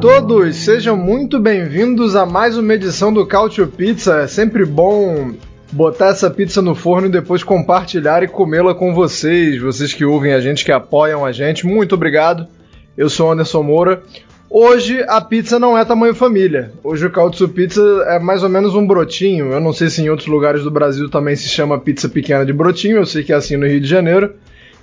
[0.00, 4.18] Todos, sejam muito bem-vindos a mais uma edição do Cautio Pizza.
[4.18, 5.32] É sempre bom
[5.72, 10.34] botar essa pizza no forno e depois compartilhar e comê-la com vocês, vocês que ouvem
[10.34, 11.66] a gente, que apoiam a gente.
[11.66, 12.46] Muito obrigado.
[12.96, 14.00] Eu sou Anderson Moura.
[14.48, 16.70] Hoje a pizza não é tamanho família.
[16.84, 19.52] Hoje o Cautio Pizza é mais ou menos um brotinho.
[19.52, 22.52] Eu não sei se em outros lugares do Brasil também se chama pizza pequena de
[22.52, 22.98] brotinho.
[22.98, 24.32] Eu sei que é assim no Rio de Janeiro.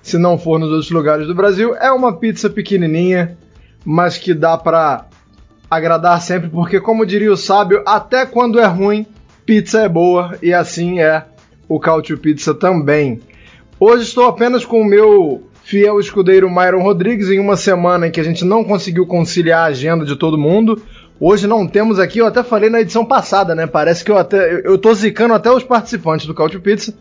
[0.03, 3.37] Se não for nos outros lugares do Brasil, é uma pizza pequenininha
[3.85, 5.05] mas que dá para
[5.70, 9.05] agradar sempre, porque como diria o sábio, até quando é ruim,
[9.46, 11.26] pizza é boa e assim é
[11.70, 13.20] o Cautio Pizza também.
[13.79, 18.20] Hoje estou apenas com o meu fiel escudeiro Myron Rodrigues em uma semana em que
[18.20, 20.81] a gente não conseguiu conciliar a agenda de todo mundo.
[21.20, 23.65] Hoje não temos aqui, eu até falei na edição passada, né?
[23.65, 26.93] Parece que eu até eu tô zicando até os participantes do Cautio Pizza,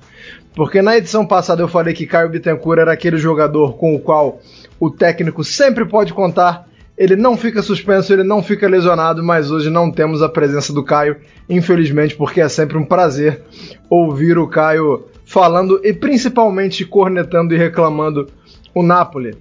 [0.55, 4.41] porque na edição passada eu falei que Caio Bittencourt era aquele jogador com o qual
[4.79, 9.69] o técnico sempre pode contar ele não fica suspenso, ele não fica lesionado, mas hoje
[9.69, 11.17] não temos a presença do Caio,
[11.49, 13.43] infelizmente, porque é sempre um prazer
[13.91, 18.29] ouvir o Caio falando e principalmente cornetando e reclamando
[18.73, 19.37] o Napoli.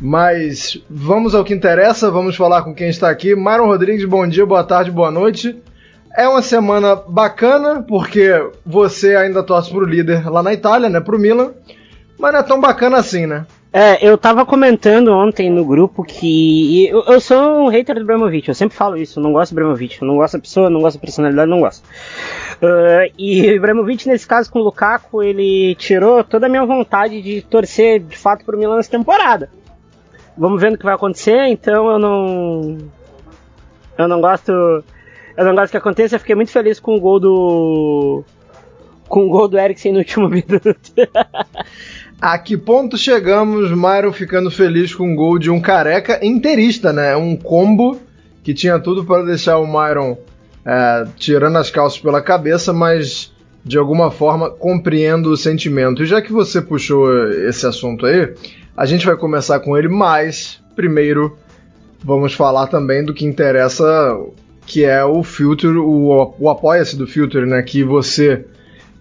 [0.00, 3.34] Mas vamos ao que interessa, vamos falar com quem está aqui.
[3.34, 5.56] Myron Rodrigues, bom dia, boa tarde, boa noite.
[6.16, 8.30] É uma semana bacana, porque
[8.66, 11.52] você ainda torce para o líder lá na Itália, né, para o Milan,
[12.18, 13.46] mas não é tão bacana assim, né?
[13.74, 18.46] É, eu tava comentando ontem no grupo que eu, eu, sou um hater do Ibrahimovic,
[18.46, 20.96] eu sempre falo isso, não gosto do Ibrahimovic, eu não gosto da pessoa, não gosto
[20.96, 21.82] da personalidade, não gosto.
[22.60, 27.22] Uh, e o Ibrahimovic, nesse caso com o Lukaku, ele tirou toda a minha vontade
[27.22, 29.48] de torcer de fato pro Milan nessa temporada.
[30.36, 32.78] Vamos ver o que vai acontecer, então eu não.
[33.96, 34.52] Eu não gosto.
[34.52, 38.24] Eu não gosto que aconteça, eu fiquei muito feliz com o gol do.
[39.08, 40.92] Com o gol do Eriksen no último minuto.
[42.22, 47.16] A que ponto chegamos, Myron ficando feliz com o gol de um careca inteirista, né?
[47.16, 48.00] Um combo
[48.44, 50.16] que tinha tudo para deixar o Myron
[50.64, 53.32] é, tirando as calças pela cabeça, mas
[53.64, 56.04] de alguma forma compreendo o sentimento.
[56.04, 58.32] E já que você puxou esse assunto aí,
[58.76, 61.36] a gente vai começar com ele, mas primeiro
[62.04, 63.84] vamos falar também do que interessa,
[64.64, 67.60] que é o Filter, o, o apoia-se do Filter, né?
[67.62, 68.44] Que você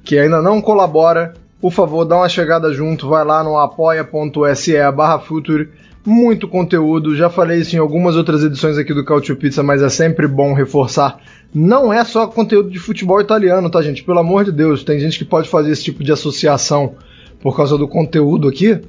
[0.04, 5.20] que ainda não colabora por favor, dá uma chegada junto, vai lá no apoia.se barra
[5.20, 5.70] Future,
[6.04, 9.90] muito conteúdo, já falei isso em algumas outras edições aqui do Cautio Pizza, mas é
[9.90, 11.20] sempre bom reforçar.
[11.54, 14.04] Não é só conteúdo de futebol italiano, tá gente?
[14.04, 16.96] Pelo amor de Deus, tem gente que pode fazer esse tipo de associação
[17.40, 18.80] por causa do conteúdo aqui,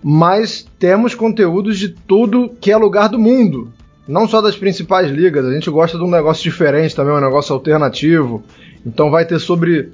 [0.00, 3.72] mas temos conteúdos de tudo que é lugar do mundo.
[4.06, 7.54] Não só das principais ligas, a gente gosta de um negócio diferente também, um negócio
[7.54, 8.44] alternativo.
[8.86, 9.90] Então vai ter sobre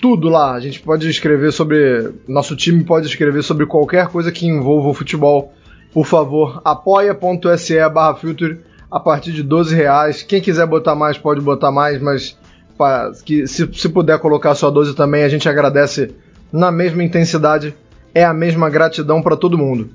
[0.00, 0.52] tudo lá.
[0.52, 2.12] A gente pode escrever sobre.
[2.26, 5.52] Nosso time pode escrever sobre qualquer coisa que envolva o futebol.
[5.92, 8.60] Por favor, apoia.se barra filter
[8.90, 10.22] a partir de 12 reais.
[10.22, 12.36] Quem quiser botar mais, pode botar mais, mas
[12.76, 16.14] pra, que, se, se puder colocar só 12 também, a gente agradece
[16.52, 17.74] na mesma intensidade.
[18.14, 19.90] É a mesma gratidão para todo mundo.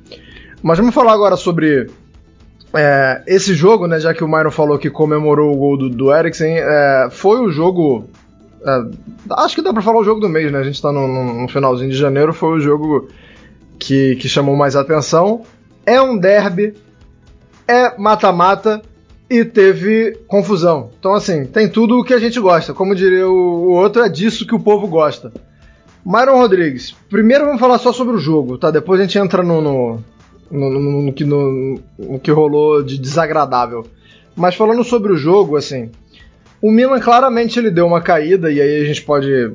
[0.62, 1.90] Mas vamos falar agora sobre
[2.74, 4.00] é, esse jogo, né?
[4.00, 7.52] Já que o Myron falou que comemorou o gol do, do Eriksen, é, foi o
[7.52, 8.10] jogo
[8.66, 8.84] é,
[9.38, 10.60] acho que dá pra falar o jogo do mês, né?
[10.60, 11.08] A gente tá no,
[11.42, 13.10] no, finalzinho de janeiro, foi o jogo
[13.78, 15.42] que, que chamou mais atenção.
[15.86, 16.74] É um derby,
[17.68, 18.82] é mata-mata
[19.30, 20.92] e teve confusão.
[20.98, 22.74] Então, assim, tem tudo o que a gente gosta.
[22.74, 25.32] Como diria o, outro, é disso que o povo gosta.
[26.06, 28.72] Myron Rodrigues, primeiro vamos falar só sobre o jogo, tá?
[28.72, 30.00] Depois a gente entra no, no,
[30.52, 33.86] no, no, no no, no que rolou de desagradável.
[34.36, 35.92] Mas falando sobre o jogo, assim,
[36.64, 39.52] o Milan claramente ele deu uma caída e aí a gente pode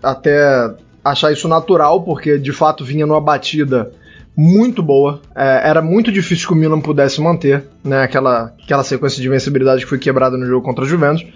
[0.00, 0.72] até
[1.04, 3.90] achar isso natural, porque de fato vinha numa batida
[4.36, 5.20] muito boa.
[5.34, 9.82] É, era muito difícil que o Milan pudesse manter né, aquela, aquela sequência de invencibilidade
[9.82, 11.26] que foi quebrada no jogo contra a Juventus.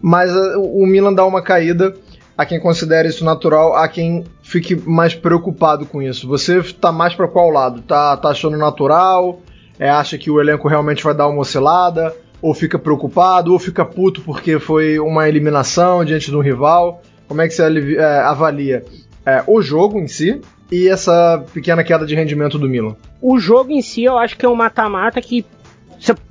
[0.00, 1.94] Mas uh, o Milan dá uma caída.
[2.36, 6.26] A quem considera isso natural, a quem fique mais preocupado com isso.
[6.26, 7.80] Você tá mais para qual lado?
[7.82, 9.40] Tá, tá achando natural?
[9.78, 12.12] É, acha que o elenco realmente vai dar uma oscilada?
[12.44, 17.00] Ou fica preocupado, ou fica puto porque foi uma eliminação diante de um rival?
[17.26, 18.84] Como é que você é, avalia
[19.24, 22.96] é, o jogo em si, e essa pequena queda de rendimento do Milan?
[23.22, 25.42] O jogo em si eu acho que é um mata-mata que,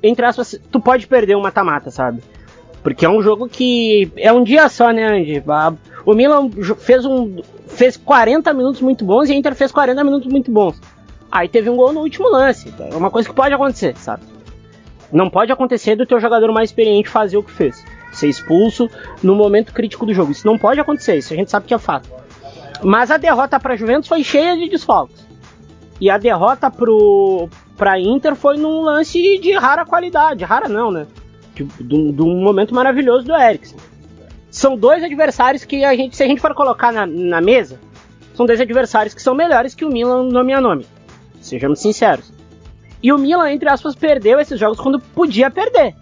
[0.00, 2.20] entre aspas, tu pode perder um mata-mata, sabe?
[2.80, 5.42] Porque é um jogo que é um dia só, né, Andy?
[6.06, 10.30] O Milan fez um fez 40 minutos muito bons e a Inter fez 40 minutos
[10.30, 10.80] muito bons.
[11.32, 12.72] Aí teve um gol no último lance.
[12.78, 14.33] É uma coisa que pode acontecer, sabe?
[15.14, 17.84] Não pode acontecer do teu jogador mais experiente fazer o que fez.
[18.12, 18.90] Ser expulso
[19.22, 20.32] no momento crítico do jogo.
[20.32, 22.10] Isso não pode acontecer, isso a gente sabe que é fato.
[22.82, 25.24] Mas a derrota para Juventus foi cheia de desfalques.
[26.00, 26.68] E a derrota
[27.76, 31.06] para Inter foi num lance de rara qualidade, rara não, né?
[31.54, 33.78] De, um momento maravilhoso do Eriksen.
[34.50, 37.78] São dois adversários que a gente, se a gente for colocar na, na mesa,
[38.34, 40.84] são dois adversários que são melhores que o Milan nome a nome.
[41.40, 42.33] Sejamos sinceros.
[43.04, 45.94] E o Milan, entre aspas, perdeu esses jogos quando podia perder.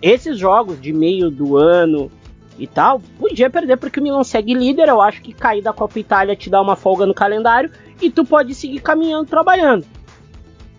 [0.00, 2.12] Esses jogos de meio do ano
[2.56, 4.88] e tal, podia perder porque o Milan segue líder.
[4.88, 8.24] Eu acho que cair da Copa Itália te dá uma folga no calendário e tu
[8.24, 9.84] pode seguir caminhando, trabalhando.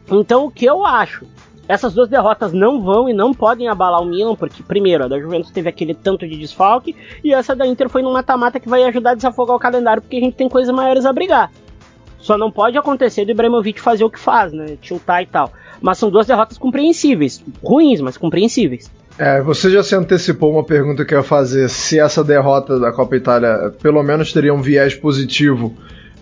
[0.10, 1.26] Então, o que eu acho?
[1.68, 5.20] Essas duas derrotas não vão e não podem abalar o Milan, porque, primeiro, a da
[5.20, 8.84] Juventus teve aquele tanto de desfalque, e essa da Inter foi num mata-mata que vai
[8.86, 11.52] ajudar a desafogar o calendário, porque a gente tem coisas maiores a brigar.
[12.20, 14.78] Só não pode acontecer do Ibrahimovic fazer o que faz, né?
[14.82, 15.52] Tiltar e tal.
[15.82, 17.44] Mas são duas derrotas compreensíveis.
[17.64, 18.92] Ruins, mas compreensíveis.
[19.18, 21.70] É, você já se antecipou uma pergunta que eu ia fazer.
[21.70, 25.76] Se essa derrota da Copa Itália pelo menos teria um viés positivo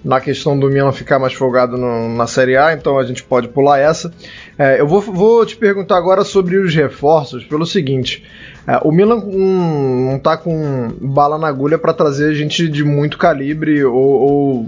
[0.04, 3.50] na questão do Milan ficar mais folgado no, na Série A, então a gente pode
[3.50, 4.12] pular essa.
[4.58, 8.24] É, eu vou, vou, te perguntar agora sobre os reforços, pelo seguinte:
[8.68, 13.18] é, o Milan um, não tá com bala na agulha para trazer gente de muito
[13.18, 14.66] calibre ou, ou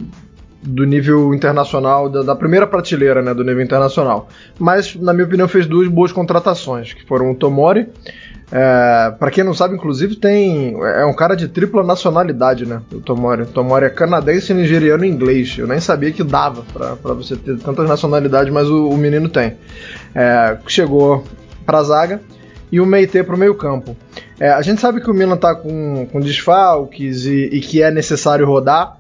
[0.62, 4.28] do nível internacional, da, da, primeira prateleira né, do nível internacional.
[4.58, 7.88] Mas, na minha opinião, fez duas boas contratações, que foram o Tomori.
[8.52, 12.82] É, para quem não sabe, inclusive, tem é um cara de tripla nacionalidade, né?
[12.92, 13.44] O Tomori.
[13.44, 15.56] O Tomori é canadense, nigeriano e inglês.
[15.58, 19.56] Eu nem sabia que dava para você ter tantas nacionalidades, mas o, o menino tem.
[20.14, 21.24] É, chegou
[21.66, 22.20] pra zaga
[22.72, 23.96] e o Meite para o meio campo.
[24.40, 27.92] É, a gente sabe que o Milan tá com, com desfalques e, e que é
[27.92, 28.98] necessário rodar,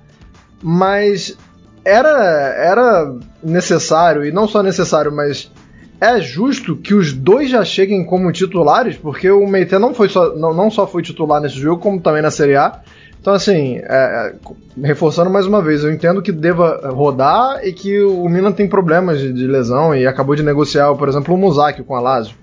[0.61, 1.37] mas
[1.83, 5.51] era, era necessário, e não só necessário, mas
[5.99, 10.35] é justo que os dois já cheguem como titulares, porque o Meite não, foi só,
[10.35, 12.79] não, não só foi titular nesse jogo, como também na Série A.
[13.19, 14.35] Então, assim, é, é,
[14.81, 19.19] reforçando mais uma vez, eu entendo que deva rodar e que o Milan tem problemas
[19.19, 22.35] de, de lesão e acabou de negociar, por exemplo, o Musaki com a Lazio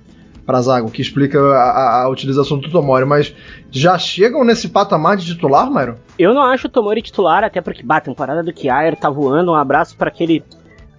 [0.46, 3.34] para Zago, que explica a, a, utilização do Tomori, mas
[3.70, 5.96] já chegam nesse patamar de titular, Mairo?
[6.16, 9.50] Eu não acho o Tomori titular, até porque, bah, temporada do Kiaer tá voando.
[9.50, 10.44] Um abraço para aquele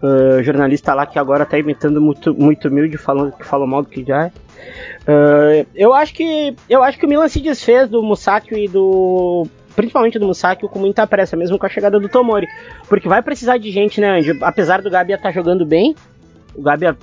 [0.04, 3.90] uh, jornalista lá que agora tá imitando muito, muito humilde, falando que falou mal do
[3.90, 4.34] Kiaer.
[5.08, 9.48] Uh, eu acho que eu acho que o Milan se desfez do Musakio e do
[9.78, 12.48] principalmente do Musakio com muita pressa, mesmo com a chegada do Tomori,
[12.90, 14.38] porque vai precisar de gente, né, Andy?
[14.42, 15.96] Apesar do Gabi estar tá jogando bem,
[16.58, 16.98] o Gabia.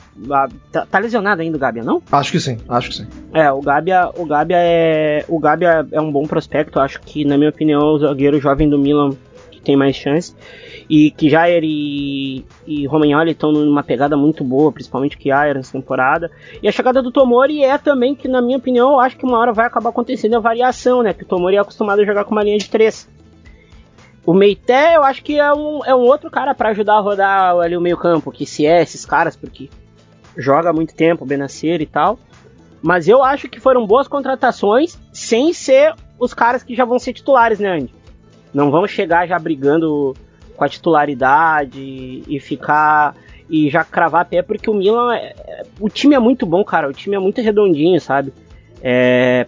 [0.72, 2.02] Tá, tá, lesionado ainda o Gabia, não?
[2.10, 3.06] Acho que sim, acho que sim.
[3.32, 5.24] É, o Gabia, o Gabia é.
[5.28, 8.68] O Gabia é um bom prospecto, acho que, na minha opinião, é o zagueiro jovem
[8.68, 9.10] do Milan
[9.50, 10.34] que tem mais chance.
[10.90, 15.72] E que Jair e, e Romagnoli estão numa pegada muito boa, principalmente que Jair nessa
[15.72, 16.30] temporada.
[16.62, 19.38] E a chegada do Tomori é também que, na minha opinião, eu acho que uma
[19.38, 21.14] hora vai acabar acontecendo a variação, né?
[21.14, 23.08] Que o Tomori é acostumado a jogar com uma linha de três.
[24.26, 27.56] O Meité, eu acho que é um, é um outro cara para ajudar a rodar
[27.56, 29.68] ali o meio campo, que se é esses caras, porque
[30.36, 32.18] joga muito tempo, Benacer e tal.
[32.82, 37.12] Mas eu acho que foram boas contratações, sem ser os caras que já vão ser
[37.12, 37.94] titulares, né, Andy?
[38.52, 40.14] Não vão chegar já brigando
[40.56, 43.14] com a titularidade e ficar
[43.48, 46.92] e já cravar pé, porque o Milan, é, o time é muito bom, cara, o
[46.92, 48.32] time é muito redondinho, sabe?
[48.82, 49.46] É,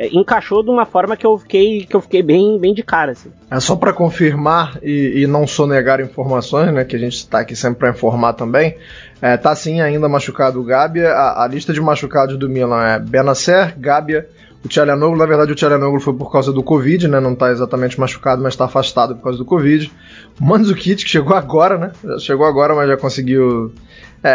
[0.00, 3.12] é, encaixou de uma forma que eu fiquei, que eu fiquei bem, bem de cara.
[3.12, 3.30] Assim.
[3.50, 6.86] É só para confirmar e, e, não sonegar informações, né?
[6.86, 8.78] Que a gente está aqui sempre para informar também.
[9.20, 11.12] É, tá sim ainda machucado o Gabia.
[11.12, 14.26] A, lista de machucados do Milan é Benacer, Gabia,
[14.64, 17.20] o Tchalanoglu, na verdade o Tchalanoglu foi por causa do Covid, né?
[17.20, 19.92] Não está exatamente machucado, mas está afastado por causa do Covid.
[20.40, 21.92] Mandzukic, que chegou agora, né?
[22.20, 23.74] Chegou agora, mas já conseguiu...
[24.24, 24.32] É,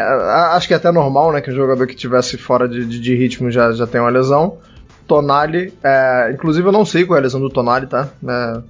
[0.54, 1.42] acho que é até normal, né?
[1.42, 4.60] Que um jogador que tivesse fora de, de, de ritmo já, já tem uma lesão.
[5.08, 8.10] Tonali, é, inclusive eu não sei qual é a lesão do Tonali, tá?
[8.28, 8.62] É,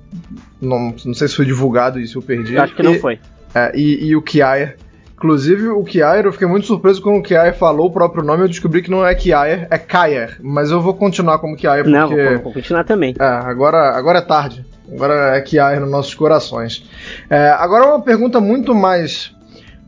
[0.61, 2.57] não, não sei se foi divulgado isso, eu perdi.
[2.57, 3.19] Acho que e, não foi.
[3.53, 4.77] É, e, e, o Kiaer.
[5.13, 8.47] Inclusive, o Kiaer, eu fiquei muito surpreso quando o Kiaer falou o próprio nome, eu
[8.49, 10.37] descobri que não é Kiaer, é Kayer.
[10.41, 11.97] Mas eu vou continuar como Kiaer porque...
[11.97, 13.15] Não, vou, vou continuar também.
[13.17, 14.65] É, agora, agora é tarde.
[14.91, 16.83] Agora é Kiaer nos nossos corações.
[17.29, 19.33] É, agora uma pergunta muito mais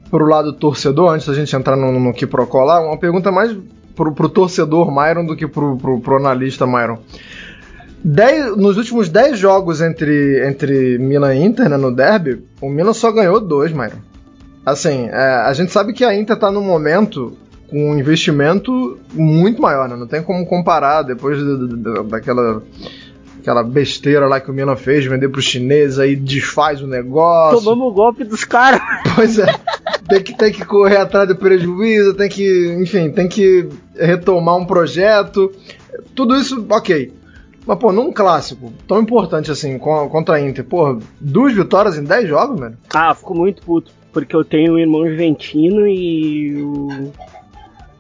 [0.10, 3.56] pro lado torcedor, antes da gente entrar no, no que procolar, uma pergunta mais
[3.98, 7.00] pro, pro torcedor Myron do que pro, pro, pro analista Myron.
[8.04, 12.94] dez, nos últimos 10 jogos entre, entre Milan e Inter, né, no derby, o Milan
[12.94, 14.00] só ganhou dois, Myron.
[14.64, 17.36] Assim, é, a gente sabe que a Inter tá num momento
[17.70, 19.96] com um investimento muito maior, né?
[19.96, 22.62] Não tem como comparar depois de, de, de, daquela
[23.40, 27.64] aquela besteira lá que o Milan fez, vender pro chinês, aí desfaz o negócio.
[27.64, 28.82] Tomamos o golpe dos caras.
[29.16, 29.46] Pois é.
[30.08, 34.66] tem que, tem que correr atrás do prejuízo, tem que, enfim, tem que retomar um
[34.66, 35.52] projeto.
[36.16, 37.14] Tudo isso, ok.
[37.66, 42.28] Mas, pô, num clássico tão importante assim, contra a Inter, pô, duas vitórias em dez
[42.28, 42.78] jogos, mano?
[42.94, 43.92] Ah, fico muito puto.
[44.14, 47.12] Porque eu tenho um irmão juventino e o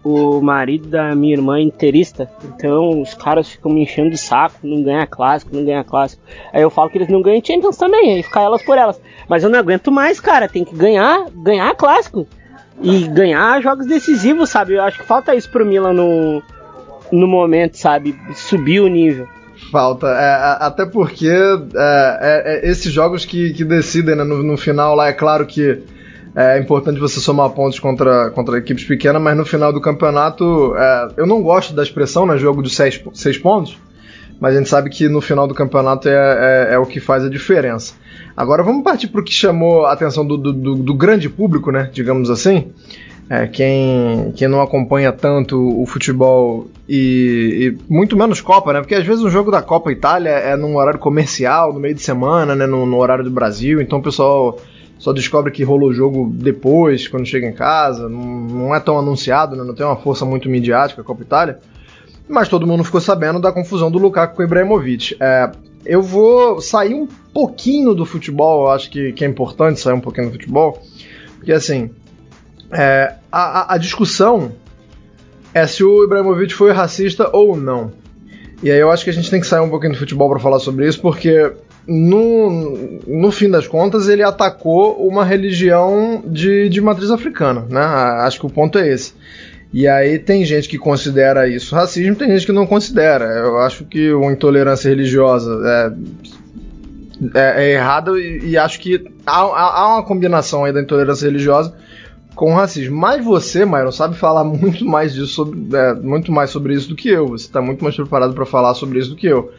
[0.07, 4.55] o marido da minha irmã é inteirista, então os caras ficam me enchendo de saco,
[4.63, 6.21] não ganha clássico, não ganha clássico.
[6.53, 8.99] Aí eu falo que eles não ganham Champions também, aí fica elas por elas.
[9.27, 12.27] Mas eu não aguento mais, cara, tem que ganhar, ganhar clássico.
[12.81, 14.75] E ganhar jogos decisivos, sabe?
[14.75, 16.43] Eu acho que falta isso pro Milan no,
[17.11, 18.15] no momento, sabe?
[18.35, 19.27] Subir o nível.
[19.71, 24.55] Falta, é, até porque é, é, é, esses jogos que, que decidem né, no, no
[24.55, 25.81] final lá, é claro que
[26.39, 31.07] é importante você somar pontos contra, contra equipes pequenas, mas no final do campeonato, é,
[31.17, 33.75] eu não gosto da expressão, né, jogo de seis, seis pontos,
[34.39, 37.25] mas a gente sabe que no final do campeonato é, é, é o que faz
[37.25, 37.95] a diferença.
[38.35, 41.71] Agora vamos partir para o que chamou a atenção do, do, do, do, grande público,
[41.71, 42.67] né, digamos assim.
[43.27, 48.79] É, quem, quem não acompanha tanto o futebol e, e, muito menos Copa, né?
[48.79, 52.01] Porque às vezes um jogo da Copa Itália é num horário comercial, no meio de
[52.01, 52.65] semana, né?
[52.65, 54.57] No, no horário do Brasil, então o pessoal
[54.97, 59.55] só descobre que rolou o jogo depois, quando chega em casa, não, é tão anunciado,
[59.55, 59.63] né?
[59.63, 61.59] não tem uma força muito midiática a Copa Itália.
[62.27, 65.15] Mas todo mundo ficou sabendo da confusão do Lukaku com o Ibrahimovic.
[65.19, 65.51] É,
[65.85, 70.01] eu vou sair um pouquinho do futebol, eu acho que, que é importante sair um
[70.01, 70.81] pouquinho do futebol,
[71.37, 71.91] porque assim,
[72.71, 74.51] é, a, a discussão
[75.53, 77.91] é se o Ibrahimovic foi racista ou não.
[78.61, 80.39] E aí eu acho que a gente tem que sair um pouquinho do futebol para
[80.39, 81.53] falar sobre isso, porque
[81.87, 87.81] no, no fim das contas, ele atacou uma religião de, de matriz africana, né?
[87.81, 89.13] Acho que o ponto é esse.
[89.71, 93.25] E aí tem gente que considera isso racismo, tem gente que não considera.
[93.25, 99.39] Eu acho que uma intolerância religiosa é, é, é errada e, e, acho que há,
[99.39, 101.73] há, uma combinação aí da intolerância religiosa
[102.35, 102.97] com o racismo.
[102.97, 106.95] Mas você, Myron, sabe falar muito mais disso, sobre, é, muito mais sobre isso do
[106.95, 107.27] que eu.
[107.29, 109.51] Você está muito mais preparado para falar sobre isso do que eu.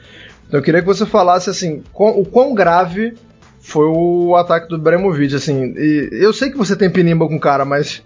[0.49, 3.15] Então eu queria que você falasse assim, o quão grave
[3.61, 5.75] foi o ataque do Bremovic, assim.
[5.77, 8.03] eu sei que você tem pinimba com o cara, mas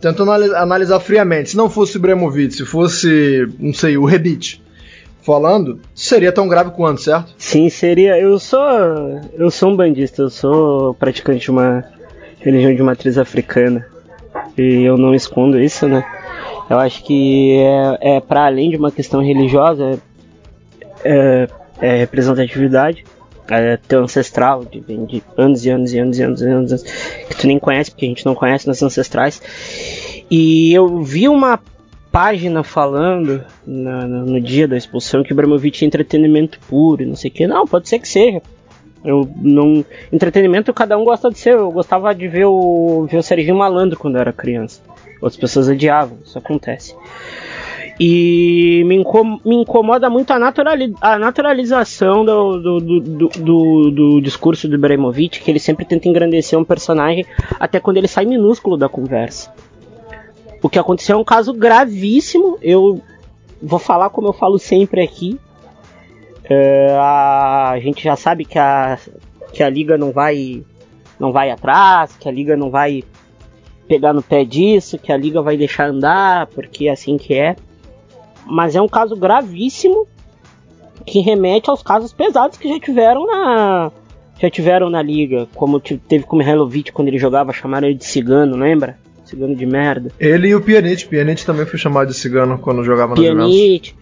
[0.00, 4.62] tentando analisar friamente, se não fosse o Bremovic, se fosse, não sei, o Rebite
[5.24, 7.34] falando, seria tão grave quanto, certo?
[7.38, 8.18] Sim, seria.
[8.20, 8.60] Eu sou
[9.32, 11.82] eu sou um bandista, eu sou praticante de uma
[12.40, 13.86] religião de matriz africana.
[14.56, 16.04] E eu não escondo isso, né?
[16.68, 19.98] Eu acho que é, é para além de uma questão religiosa,
[21.02, 21.48] é,
[21.80, 23.04] é, representatividade
[23.48, 27.36] é, teu ancestral, de, de anos e anos e anos e anos e anos, que
[27.36, 29.42] tu nem conhece, porque a gente não conhece nossos ancestrais.
[30.30, 31.60] E eu vi uma
[32.10, 37.16] página falando no, no dia da expulsão que o Bramovic é entretenimento puro e não
[37.16, 37.46] sei o que.
[37.46, 38.40] Não, pode ser que seja.
[39.04, 39.84] Eu não.
[40.10, 41.54] Entretenimento cada um gosta de ser.
[41.54, 44.80] Eu gostava de ver o, ver o Serginho Malandro quando eu era criança.
[45.20, 46.94] Outras pessoas odiavam, isso acontece.
[47.98, 54.20] E me, incom me incomoda muito a, naturali a naturalização do, do, do, do, do
[54.20, 57.24] discurso do Ibrahimovic, que ele sempre tenta engrandecer um personagem
[57.58, 59.52] até quando ele sai minúsculo da conversa.
[60.60, 62.58] O que aconteceu é um caso gravíssimo.
[62.60, 63.00] Eu
[63.62, 65.38] vou falar como eu falo sempre aqui.
[66.44, 68.98] É, a gente já sabe que a,
[69.52, 70.64] que a liga não vai
[71.18, 73.04] não vai atrás, que a liga não vai
[73.86, 77.54] pegar no pé disso, que a liga vai deixar andar, porque é assim que é
[78.46, 80.06] mas é um caso gravíssimo
[81.04, 83.92] que remete aos casos pesados que já tiveram na
[84.40, 88.04] já tiveram na liga, como teve com o Mihailovic quando ele jogava, chamaram ele de
[88.04, 88.98] cigano, lembra?
[89.24, 90.10] Cigano de merda.
[90.18, 93.94] Ele e o Pjanic, Pjanic também foi chamado de cigano quando jogava Pjanic, na Juventus.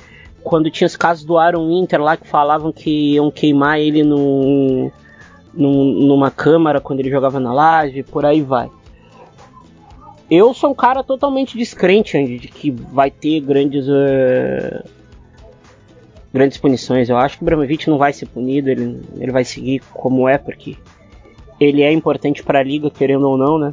[0.43, 4.03] quando tinha os casos do Aaron Winter lá que falavam que iam queimar ele
[5.55, 8.71] numa câmara quando ele jogava na laje, por aí vai.
[10.35, 14.83] Eu sou um cara totalmente descrente Andy, de que vai ter grandes uh,
[16.33, 17.11] grandes punições.
[17.11, 20.39] Eu acho que o Bramovic não vai ser punido, ele, ele vai seguir como é,
[20.39, 20.75] porque
[21.61, 23.73] ele é importante para a liga, querendo ou não, né?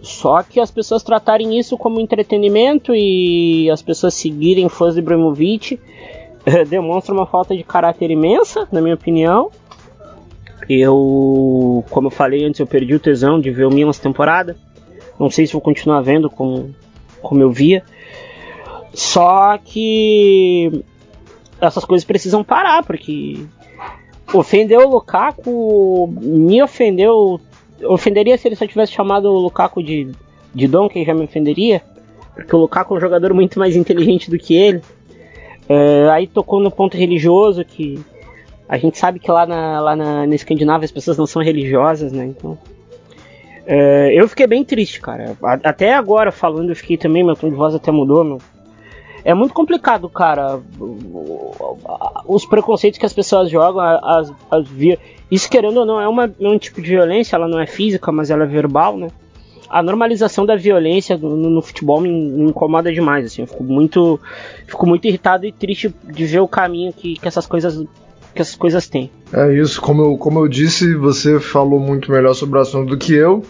[0.00, 5.78] Só que as pessoas tratarem isso como entretenimento e as pessoas seguirem fãs de Ibrahimovic
[6.70, 9.50] demonstra uma falta de caráter imensa, na minha opinião.
[10.66, 14.56] Eu, como eu falei antes, eu perdi o tesão de ver o Milan essa temporada.
[15.18, 16.74] Não sei se vou continuar vendo como,
[17.20, 17.82] como eu via.
[18.94, 20.84] Só que
[21.60, 23.44] essas coisas precisam parar, porque
[24.32, 27.40] ofendeu o Lukaku, me ofendeu,
[27.84, 30.10] ofenderia se ele só tivesse chamado o Lukaku de,
[30.54, 31.82] de Donkey, já me ofenderia,
[32.34, 34.82] porque o Lukaku é um jogador muito mais inteligente do que ele.
[35.68, 38.02] É, aí tocou no ponto religioso, que
[38.68, 42.12] a gente sabe que lá na, lá na, na Escandinávia as pessoas não são religiosas,
[42.12, 42.24] né?
[42.26, 42.56] Então.
[43.70, 45.36] É, eu fiquei bem triste, cara.
[45.62, 48.38] Até agora, falando, eu fiquei também, meu tom de voz até mudou, meu.
[49.22, 50.58] É muito complicado, cara.
[52.26, 54.98] Os preconceitos que as pessoas jogam, as, as via...
[55.30, 58.10] Isso, querendo ou não, é, uma, é um tipo de violência, ela não é física,
[58.10, 59.08] mas ela é verbal, né?
[59.68, 64.18] a normalização da violência no, no futebol me, me, incomoda demais, assim, eu fico muito,
[64.66, 67.84] fico muito irritado e triste de ver o caminho que, que essas coisas
[68.38, 69.10] que essas coisas têm.
[69.32, 72.96] É isso, como eu, como eu disse, você falou muito melhor sobre o assunto do
[72.96, 73.42] que eu.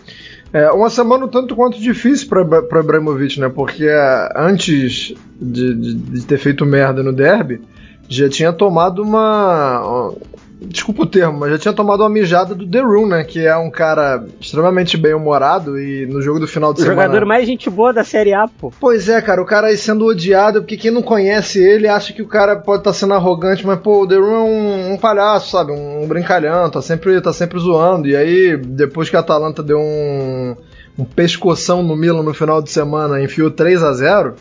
[0.51, 3.51] É uma semana tanto quanto difícil para Ibrahimovic, né?
[3.51, 7.61] Porque é, antes de, de, de, ter feito merda no derby,
[8.09, 10.15] já tinha tomado uma,
[10.61, 13.23] Desculpa o termo, mas já tinha tomado uma mijada do The Room, né?
[13.23, 17.03] Que é um cara extremamente bem-humorado e no jogo do final de o semana.
[17.03, 18.73] O jogador mais gente boa da Série A, pô.
[18.81, 22.23] Pois é, cara, o cara aí sendo odiado, porque quem não conhece ele acha que
[22.23, 24.97] o cara pode estar tá sendo arrogante, mas, pô, o The Room é um, um,
[24.99, 25.71] palhaço, sabe?
[25.71, 28.09] Um brincalhão, tá sempre, tá sempre zoando.
[28.09, 30.57] E aí, depois que a Atalanta deu um,
[30.99, 34.35] um pescoção no Milan no final de semana, enfiou 3 a 0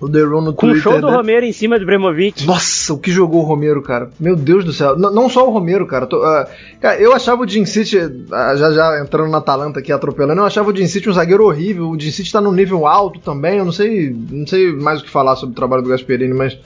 [0.00, 0.78] o The Room no Com Twitter.
[0.78, 1.16] o show do né?
[1.16, 2.46] Romero em cima do Bremovic.
[2.46, 4.10] Nossa, o que jogou o Romero, cara.
[4.20, 4.96] Meu Deus do céu.
[4.96, 6.06] N não só o Romero, cara.
[6.06, 6.46] Tô, uh,
[6.80, 10.46] cara eu achava o Jim City, uh, já já entrando na Atalanta aqui atropelando, eu
[10.46, 11.88] achava o Jim City um zagueiro horrível.
[11.88, 13.58] O Jim City tá num nível alto também.
[13.58, 16.58] Eu não sei, não sei mais o que falar sobre o trabalho do Gasperini, mas.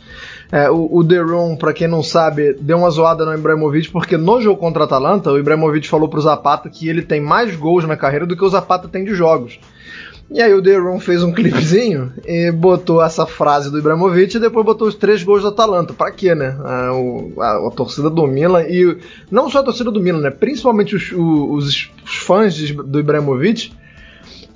[0.53, 4.17] É, o, o The Room, pra quem não sabe, deu uma zoada no Ibrahimovic, porque
[4.17, 7.87] no jogo contra a Atalanta, o Ibrahimovic falou pro Zapata que ele tem mais gols
[7.87, 9.61] na carreira do que o Zapata tem de jogos.
[10.31, 14.65] E aí o Deron fez um clipezinho e botou essa frase do Ibrahimovic e depois
[14.65, 15.93] botou os três gols do Atalanta.
[15.93, 16.57] Pra quê, né?
[16.63, 18.97] A, o, a, a torcida do Milan e
[19.29, 20.31] não só a torcida do Milan, né?
[20.31, 23.73] Principalmente os, os, os fãs de, do Ibrahimovic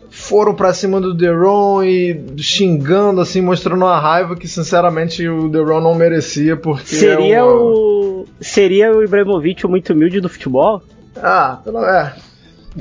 [0.09, 5.81] foram pra cima do Deron e xingando, assim, mostrando uma raiva que sinceramente o Deron
[5.81, 7.53] não merecia porque seria é uma...
[7.53, 10.81] o seria o Ibrahimovic o muito humilde do futebol?
[11.17, 12.13] Ah, é.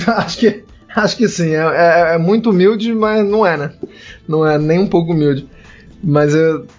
[0.11, 0.62] Acho que
[0.95, 1.55] Acho que sim.
[1.55, 3.71] É, é, é, muito humilde, mas não é, né?
[4.27, 5.47] Não é nem um pouco humilde.
[6.05, 6.33] Mas,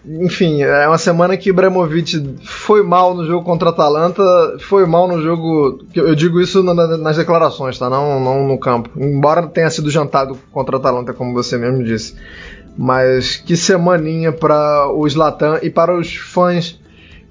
[0.05, 4.23] enfim, é uma semana que Ibrahimovic foi mal no jogo contra a Atalanta,
[4.61, 5.83] foi mal no jogo.
[5.95, 7.89] Eu digo isso nas declarações, tá?
[7.89, 8.91] Não, não no campo.
[8.95, 12.15] Embora tenha sido jantado contra a Atalanta, como você mesmo disse.
[12.77, 16.79] Mas que semaninha para o Slatan e para os fãs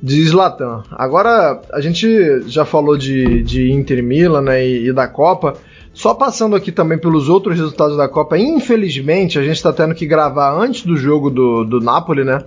[0.02, 0.82] de Slatan.
[0.91, 5.54] Agora, a gente já falou de, de Inter Milan né, e, e da Copa.
[5.94, 10.08] Só passando aqui também pelos outros resultados da Copa, infelizmente a gente está tendo que
[10.08, 12.44] gravar antes do jogo do, do Napoli, né?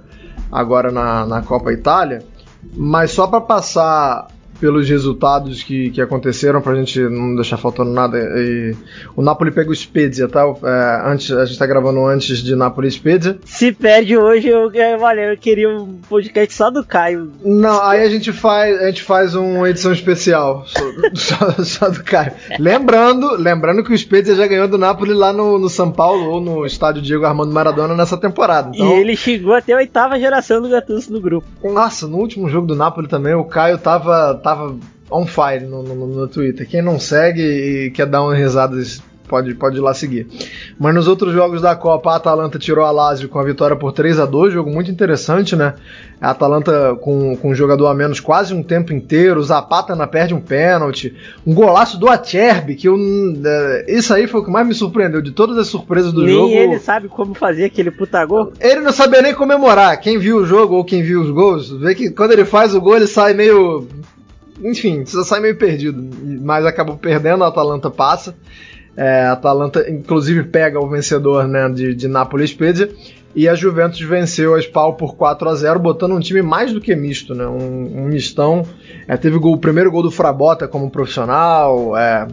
[0.50, 2.24] Agora na, na Copa Itália.
[2.74, 4.26] Mas só para passar
[4.60, 8.18] pelos resultados que, que aconteceram, pra gente não deixar faltando nada.
[8.18, 8.74] E,
[9.14, 10.42] o Napoli pega o Spezia, tá?
[10.62, 13.38] É, antes, a gente tá gravando antes de Napoli e Spezia.
[13.44, 17.32] Se perde hoje, eu, olha, eu queria um podcast só do Caio.
[17.44, 20.80] Não, aí a gente faz, a gente faz uma edição especial só,
[21.14, 22.32] só, só do Caio.
[22.58, 26.40] Lembrando, lembrando que o Spezia já ganhou do Napoli lá no, no São Paulo ou
[26.40, 28.70] no estádio Diego Armando Maradona nessa temporada.
[28.74, 28.88] Então...
[28.88, 31.46] E ele chegou até a oitava geração do Gattuso no grupo.
[31.64, 34.76] Nossa, no último jogo do Napoli também, o Caio tava tava
[35.10, 36.68] on fire no, no, no Twitter.
[36.68, 38.76] Quem não segue e quer dar uma risada
[39.26, 40.28] pode, pode ir lá seguir.
[40.78, 43.92] Mas nos outros jogos da Copa, a Atalanta tirou a Lazio com a vitória por
[43.92, 45.74] 3 a 2 jogo muito interessante, né?
[46.20, 50.06] A Atalanta com, com um jogador a menos quase um tempo inteiro, o Zapata na
[50.06, 51.12] perde um pênalti,
[51.44, 52.96] um golaço do Acerbi, que eu,
[53.44, 56.32] é, isso aí foi o que mais me surpreendeu, de todas as surpresas do nem
[56.32, 56.48] jogo.
[56.48, 58.52] Nem ele sabe como fazer aquele puta gol.
[58.60, 61.94] Ele não sabia nem comemorar, quem viu o jogo ou quem viu os gols, vê
[61.96, 63.86] que quando ele faz o gol ele sai meio
[64.62, 66.02] enfim, você sai meio perdido.
[66.42, 68.34] Mas acabou perdendo, a Atalanta passa.
[68.96, 72.90] É, a Atalanta, inclusive, pega o vencedor né, de, de Napoli Spezia.
[73.34, 76.80] E a Juventus venceu a Spal por 4 a 0 botando um time mais do
[76.80, 77.46] que misto, né?
[77.46, 78.64] Um, um mistão.
[79.06, 81.94] É, teve gol, o primeiro gol do Frabota como profissional.
[81.94, 82.26] É,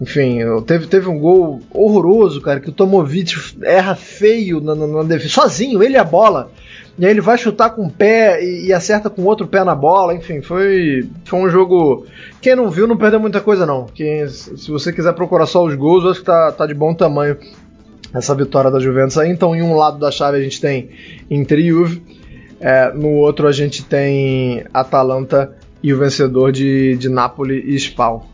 [0.00, 5.02] enfim, teve, teve um gol horroroso, cara, que o Tomovic erra feio na, na, na
[5.04, 5.34] defesa.
[5.34, 6.50] Sozinho, ele e a bola.
[6.96, 9.74] E aí ele vai chutar com o pé e, e, acerta com outro pé na
[9.74, 10.14] bola.
[10.14, 12.06] Enfim, foi, foi um jogo.
[12.40, 13.86] Quem não viu não perdeu muita coisa, não.
[13.86, 17.36] Quem, se você quiser procurar só os gols, acho que tá, tá de bom tamanho
[18.12, 19.30] essa vitória da Juventus aí.
[19.30, 20.90] Então, em um lado da chave a gente tem
[21.28, 22.02] Inter e Juve.
[22.60, 25.52] É, no outro a gente tem Atalanta
[25.82, 28.26] e o vencedor de, de Napoli e Spal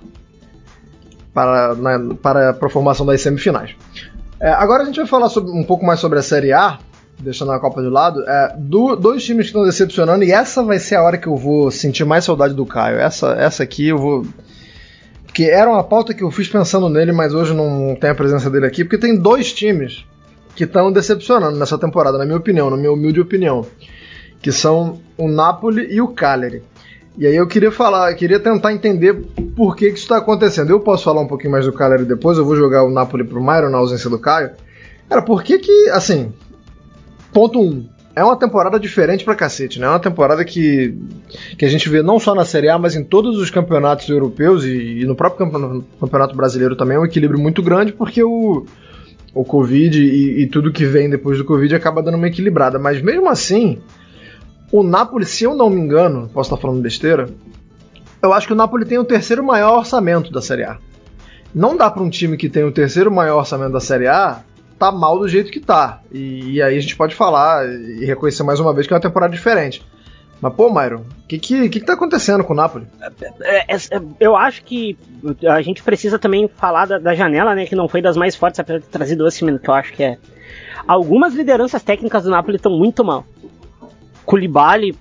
[1.33, 3.75] para, na, para a formação das semifinais.
[4.39, 6.79] É, agora a gente vai falar sobre, um pouco mais sobre a Série A
[7.21, 10.79] deixando a Copa de lado, é, do, dois times que estão decepcionando, e essa vai
[10.79, 12.99] ser a hora que eu vou sentir mais saudade do Caio.
[12.99, 14.27] Essa, essa aqui eu vou.
[15.25, 18.51] Porque era uma pauta que eu fiz pensando nele, mas hoje não tem a presença
[18.51, 20.05] dele aqui, porque tem dois times
[20.57, 23.65] que estão decepcionando nessa temporada, na minha opinião, na minha humilde opinião.
[24.43, 26.63] Que são o Napoli e o Cagliari.
[27.17, 29.15] E aí eu queria falar, queria tentar entender
[29.55, 30.71] por que, que isso está acontecendo.
[30.71, 33.43] Eu posso falar um pouquinho mais do Cagliari depois, eu vou jogar o Napoli pro
[33.43, 34.51] Myron na ausência do Caio.
[35.09, 36.33] Cara, por que que, assim,
[37.33, 39.87] ponto 1, um, é uma temporada diferente pra cacete, né?
[39.87, 40.95] É uma temporada que,
[41.57, 44.65] que a gente vê não só na Série A, mas em todos os campeonatos europeus
[44.65, 45.51] e, e no próprio
[46.01, 48.67] campeonato brasileiro também é um equilíbrio muito grande, porque o,
[49.33, 52.79] o Covid e, e, tudo que vem depois do Covid acaba dando uma equilibrada.
[52.79, 53.79] Mas mesmo assim,
[54.73, 57.29] o Napoli, se eu não me engano, posso estar falando besteira,
[58.23, 60.79] eu acho que o Napoli tem o terceiro maior orçamento da Série A.
[61.55, 64.45] Não dá para um time que tem o terceiro maior orçamento da Série A
[64.81, 66.01] tá mal do jeito que tá.
[66.11, 69.03] E, e, aí a gente pode falar e reconhecer mais uma vez que é uma
[69.03, 69.85] temporada diferente.
[70.41, 72.87] Mas, pô, Myron, o que, que, que, que tá acontecendo com o Napoli?
[73.43, 74.97] É, é, é, eu acho que
[75.47, 77.67] a gente precisa também falar da, da, janela, né?
[77.67, 80.03] Que não foi das mais fortes, apesar de ter trazido o que eu acho que
[80.03, 80.17] é.
[80.89, 83.27] Algumas lideranças técnicas do Napoli estão muito mal.
[84.25, 84.97] Koulibaly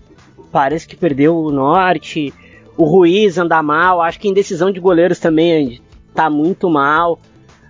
[0.52, 2.34] parece que perdeu o norte.
[2.76, 4.02] O Ruiz anda mal.
[4.02, 5.80] Acho que em decisão de goleiros também
[6.14, 7.18] tá muito mal.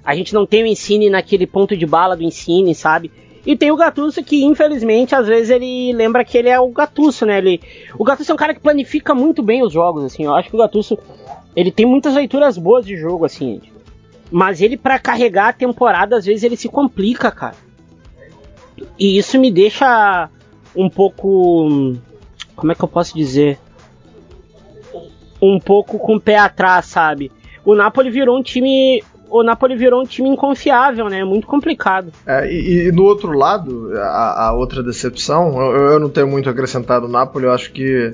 [0.09, 3.11] A gente não tem o Ensine naquele ponto de bala do Ensine, sabe?
[3.45, 7.27] E tem o Gattuso que, infelizmente, às vezes ele lembra que ele é o Gattuso,
[7.27, 7.37] né?
[7.37, 7.61] Ele,
[7.95, 10.23] o Gattuso é um cara que planifica muito bem os jogos, assim.
[10.25, 10.97] Eu acho que o Gattuso,
[11.55, 13.61] ele tem muitas leituras boas de jogo, assim.
[14.31, 17.55] Mas ele, para carregar a temporada, às vezes ele se complica, cara.
[18.97, 20.27] E isso me deixa
[20.75, 21.95] um pouco...
[22.55, 23.59] Como é que eu posso dizer?
[25.39, 27.31] Um pouco com o pé atrás, sabe?
[27.63, 31.23] O Napoli virou um time o Napoli virou um time inconfiável, né?
[31.23, 32.11] Muito complicado.
[32.25, 36.49] É, e, e, no outro lado, a, a outra decepção, eu, eu, não tenho muito
[36.49, 38.11] acrescentado o Napoli, eu acho que.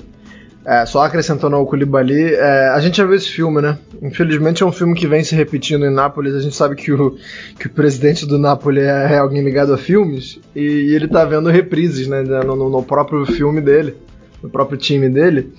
[0.67, 3.78] É, só acrescentando ao Koulibaly, é, a gente já viu esse filme, né?
[4.01, 6.34] Infelizmente é um filme que vem se repetindo em Nápoles.
[6.34, 7.15] A gente sabe que o,
[7.60, 11.23] que o presidente do Nápoles é, é alguém ligado a filmes e, e ele tá
[11.23, 12.23] vendo reprises, né?
[12.23, 13.95] No, no, próprio filme dele,
[14.41, 15.54] no próprio time dele.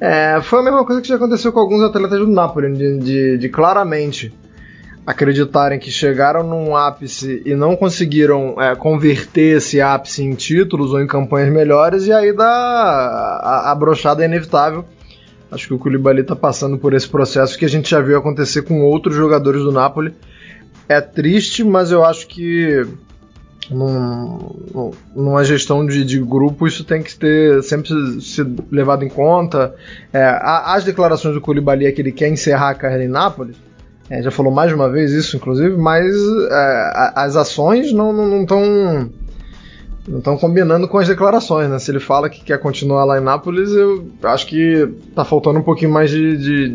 [0.00, 3.38] É, foi a mesma coisa que já aconteceu com alguns atletas do Napoli, de, de,
[3.38, 4.32] de claramente
[5.06, 11.00] acreditarem que chegaram num ápice e não conseguiram é, converter esse ápice em títulos ou
[11.00, 14.84] em campanhas melhores, e aí dá a, a brochada é inevitável.
[15.50, 18.62] Acho que o Koulibaly está passando por esse processo que a gente já viu acontecer
[18.62, 20.14] com outros jogadores do Napoli.
[20.88, 22.86] É triste, mas eu acho que
[23.70, 29.74] num, numa gestão de, de, grupo isso tem que ter sempre ser levado em conta.
[30.12, 33.56] É, as declarações do Koulibaly é que ele quer encerrar a carreira em Nápoles
[34.10, 36.14] é, já falou mais de uma vez isso, inclusive, mas
[36.50, 39.10] é, as ações não estão não,
[40.08, 41.78] não estão combinando com as declarações, né?
[41.78, 45.62] Se ele fala que quer continuar lá em Nápoles, eu acho que tá faltando um
[45.62, 46.68] pouquinho mais de, de,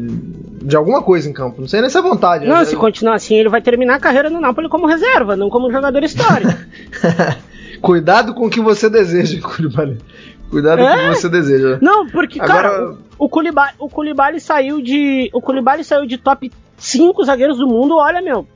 [0.66, 1.62] de alguma coisa em campo.
[1.62, 2.48] Não sei nem se é vontade.
[2.48, 2.66] Não, né?
[2.66, 6.04] se continuar assim, ele vai terminar a carreira no Nápoles como reserva, não como jogador
[6.04, 6.54] histórico.
[7.82, 9.98] Cuidado com o que você deseja, Koulibaly.
[10.50, 10.86] Cuidado é?
[10.86, 11.14] com o que é?
[11.14, 11.78] você deseja.
[11.82, 12.70] Não, porque, Agora...
[12.70, 15.30] cara, o, o, Koulibaly, o Koulibaly saiu de.
[15.34, 18.48] O Koulibaly saiu de top cinco zagueiros do mundo, olha, meu,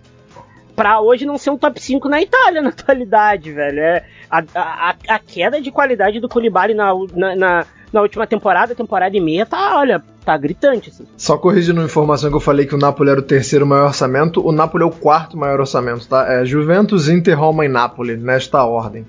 [0.76, 3.80] pra hoje não ser um top 5 na Itália na atualidade, velho.
[3.80, 8.74] É, a, a, a queda de qualidade do Koulibaly na, na, na, na, última temporada,
[8.74, 10.90] temporada e meia, tá, olha, tá gritante.
[10.90, 11.06] Assim.
[11.18, 14.46] Só corrigindo a informação que eu falei que o Napoli era o terceiro maior orçamento,
[14.46, 16.26] o Napoli é o quarto maior orçamento, tá?
[16.32, 19.06] É Juventus, Inter, Roma e Napoli, nesta ordem.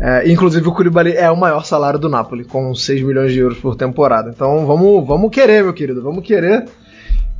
[0.00, 3.58] É, inclusive o Koulibaly é o maior salário do Napoli, com 6 milhões de euros
[3.58, 4.30] por temporada.
[4.30, 6.66] Então vamos, vamos querer, meu querido, vamos querer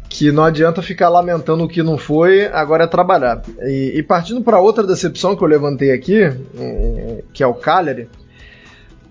[0.09, 3.43] que não adianta ficar lamentando o que não foi, agora é trabalhar.
[3.61, 8.09] E, e partindo para outra decepção que eu levantei aqui, é, que é o Cagliari,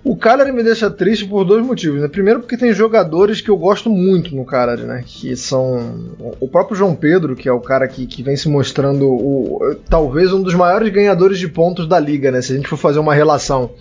[0.07, 2.01] o Cagliari me deixa triste por dois motivos.
[2.01, 2.07] Né?
[2.07, 5.03] Primeiro porque tem jogadores que eu gosto muito no Cagliari, né?
[5.05, 9.05] Que são o próprio João Pedro, que é o cara que, que vem se mostrando
[9.05, 12.41] o, talvez um dos maiores ganhadores de pontos da liga, né?
[12.41, 13.71] Se a gente for fazer uma relação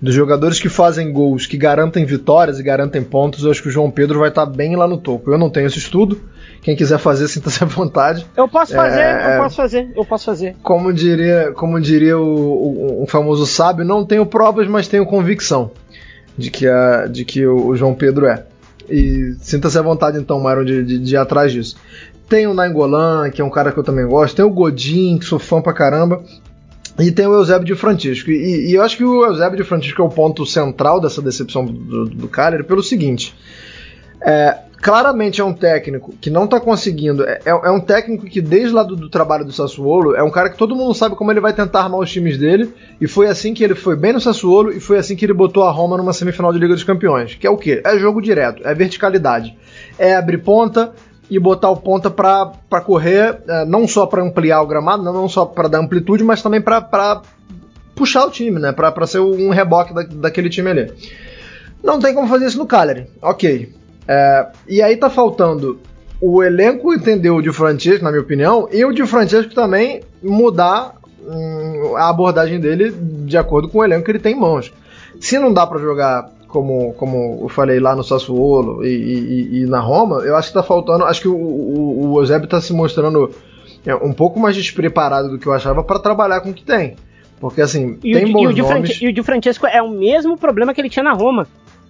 [0.00, 3.70] dos jogadores que fazem gols, que garantem vitórias e garantem pontos, eu acho que o
[3.70, 5.30] João Pedro vai estar bem lá no topo.
[5.30, 6.20] Eu não tenho esse estudo,
[6.62, 8.26] quem quiser fazer, sinta-se à vontade.
[8.36, 10.56] Eu posso fazer, é, eu posso fazer, eu posso fazer.
[10.62, 15.70] Como diria, como diria o, o, um famoso sábio, não tenho provas, mas tenho convicção
[16.36, 18.44] de que, a, de que o, o João Pedro é.
[18.88, 21.76] E sinta-se à vontade, então, Myron, de, de, de ir atrás disso.
[22.28, 24.36] Tem o Nainggolan, que é um cara que eu também gosto.
[24.36, 26.22] Tem o Godin, que sou fã pra caramba.
[26.98, 28.30] E tem o Eusébio de Francisco.
[28.30, 31.64] E, e, eu acho que o Eusébio de Francisco é o ponto central dessa decepção
[31.64, 32.28] do, do, do
[32.64, 33.34] pelo seguinte.
[34.20, 37.24] É, claramente é um técnico que não tá conseguindo.
[37.24, 40.30] É, é, é um técnico que, desde lá do, do, trabalho do Sassuolo, é um
[40.30, 42.72] cara que todo mundo sabe como ele vai tentar armar os times dele.
[43.00, 45.64] E foi assim que ele foi bem no Sassuolo e foi assim que ele botou
[45.64, 47.34] a Roma numa semifinal de Liga dos Campeões.
[47.34, 47.82] Que é o quê?
[47.84, 49.56] É jogo direto, é verticalidade.
[49.98, 50.92] É abrir ponta
[51.30, 55.44] e botar o ponta para correr, é, não só para ampliar o gramado, não só
[55.44, 57.22] para dar amplitude, mas também para
[57.94, 58.72] puxar o time, né?
[58.72, 60.92] Para ser um reboque da, daquele time ali.
[61.82, 63.08] Não tem como fazer isso no Cagliari.
[63.20, 63.72] Ok.
[64.06, 65.80] É, e aí tá faltando
[66.20, 70.94] o elenco entender o de Francesco, na minha opinião, e o de Francesco também mudar
[71.20, 74.72] hum, a abordagem dele de acordo com o elenco que ele tem em mãos.
[75.20, 79.66] Se não dá para jogar como, como eu falei lá no Sassuolo e, e, e,
[79.66, 81.04] na Roma, eu acho que tá faltando.
[81.04, 83.30] Acho que o, o, o Eusébio tá se mostrando
[83.84, 86.96] é, um pouco mais despreparado do que eu achava para trabalhar com o que tem.
[87.40, 89.02] Porque assim, e tem o, bons e o nomes.
[89.02, 91.46] e o Di Francesco é o mesmo problema que ele tinha na Roma.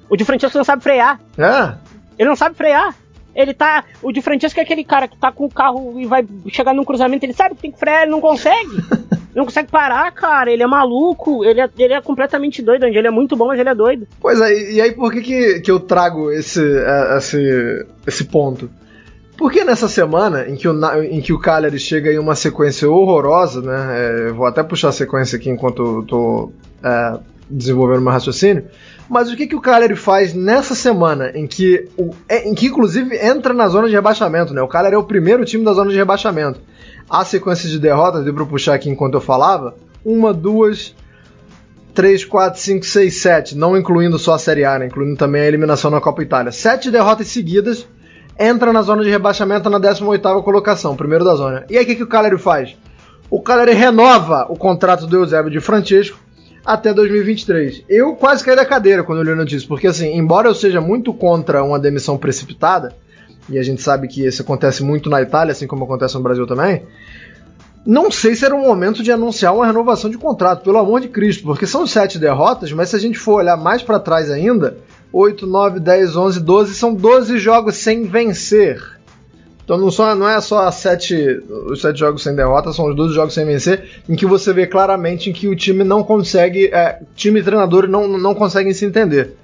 [0.08, 1.20] O Di Francesco não sabe frear.
[1.38, 1.74] É.
[2.18, 2.94] Ele não sabe frear.
[3.34, 3.84] Ele tá.
[4.02, 6.84] O Di Francesco é aquele cara que tá com o carro e vai chegar num
[6.84, 8.70] cruzamento, ele sabe que tem que frear, ele não consegue.
[9.36, 10.50] não consegue parar, cara.
[10.50, 11.44] Ele é maluco.
[11.44, 12.86] Ele é, ele é completamente doido.
[12.86, 14.08] Ele é muito bom, mas ele é doido.
[14.18, 18.70] Pois é, e aí por que, que, que eu trago esse, é, esse, esse ponto?
[19.36, 23.60] Porque nessa semana em que o, em que o Cagliari chega em uma sequência horrorosa,
[23.60, 24.28] né?
[24.28, 27.18] É, vou até puxar a sequência aqui enquanto eu tô é,
[27.50, 28.64] desenvolvendo meu raciocínio.
[29.06, 32.68] Mas o que, que o Cagliari faz nessa semana em que, o, é, em que
[32.68, 34.62] inclusive entra na zona de rebaixamento, né?
[34.62, 36.58] O Cagliari é o primeiro time da zona de rebaixamento.
[37.08, 40.94] A sequência de derrotas, deu pra puxar aqui enquanto eu falava, uma, duas,
[41.94, 44.86] três, quatro, cinco, seis, sete, não incluindo só a Série A, né?
[44.86, 46.52] incluindo também a eliminação na Copa Itália.
[46.52, 47.86] Sete derrotas seguidas,
[48.38, 51.64] entra na zona de rebaixamento na 18ª colocação, primeiro da zona.
[51.70, 52.76] E aí o que, que o Cagliari faz?
[53.30, 56.18] O Cagliari renova o contrato do Eusébio de Francesco
[56.64, 57.84] até 2023.
[57.88, 60.80] Eu quase caí da cadeira quando eu li a notícia, porque assim, embora eu seja
[60.80, 62.94] muito contra uma demissão precipitada,
[63.48, 66.46] e a gente sabe que isso acontece muito na Itália, assim como acontece no Brasil
[66.46, 66.82] também,
[67.86, 71.08] não sei se era o momento de anunciar uma renovação de contrato, pelo amor de
[71.08, 74.78] Cristo, porque são sete derrotas, mas se a gente for olhar mais para trás ainda,
[75.12, 78.82] 8, 9, 10, 11, 12, são 12 jogos sem vencer.
[79.64, 83.14] Então não, só, não é só sete, os sete jogos sem derrota, são os 12
[83.14, 87.40] jogos sem vencer, em que você vê claramente que o time não consegue, é, time
[87.40, 89.36] e treinador não, não conseguem se entender.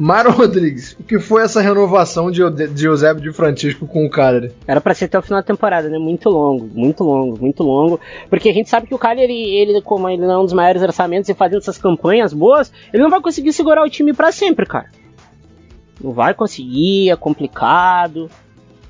[0.00, 4.52] Mário Rodrigues, o que foi essa renovação de, de Eusébio de Francisco com o Cagliari?
[4.64, 5.98] Era para ser até o final da temporada, né?
[5.98, 7.98] Muito longo, muito longo, muito longo.
[8.30, 10.82] Porque a gente sabe que o Cagliari, ele, como ele não é um dos maiores
[10.82, 14.66] orçamentos e fazendo essas campanhas boas, ele não vai conseguir segurar o time para sempre,
[14.66, 14.86] cara.
[16.00, 18.30] Não vai conseguir, é complicado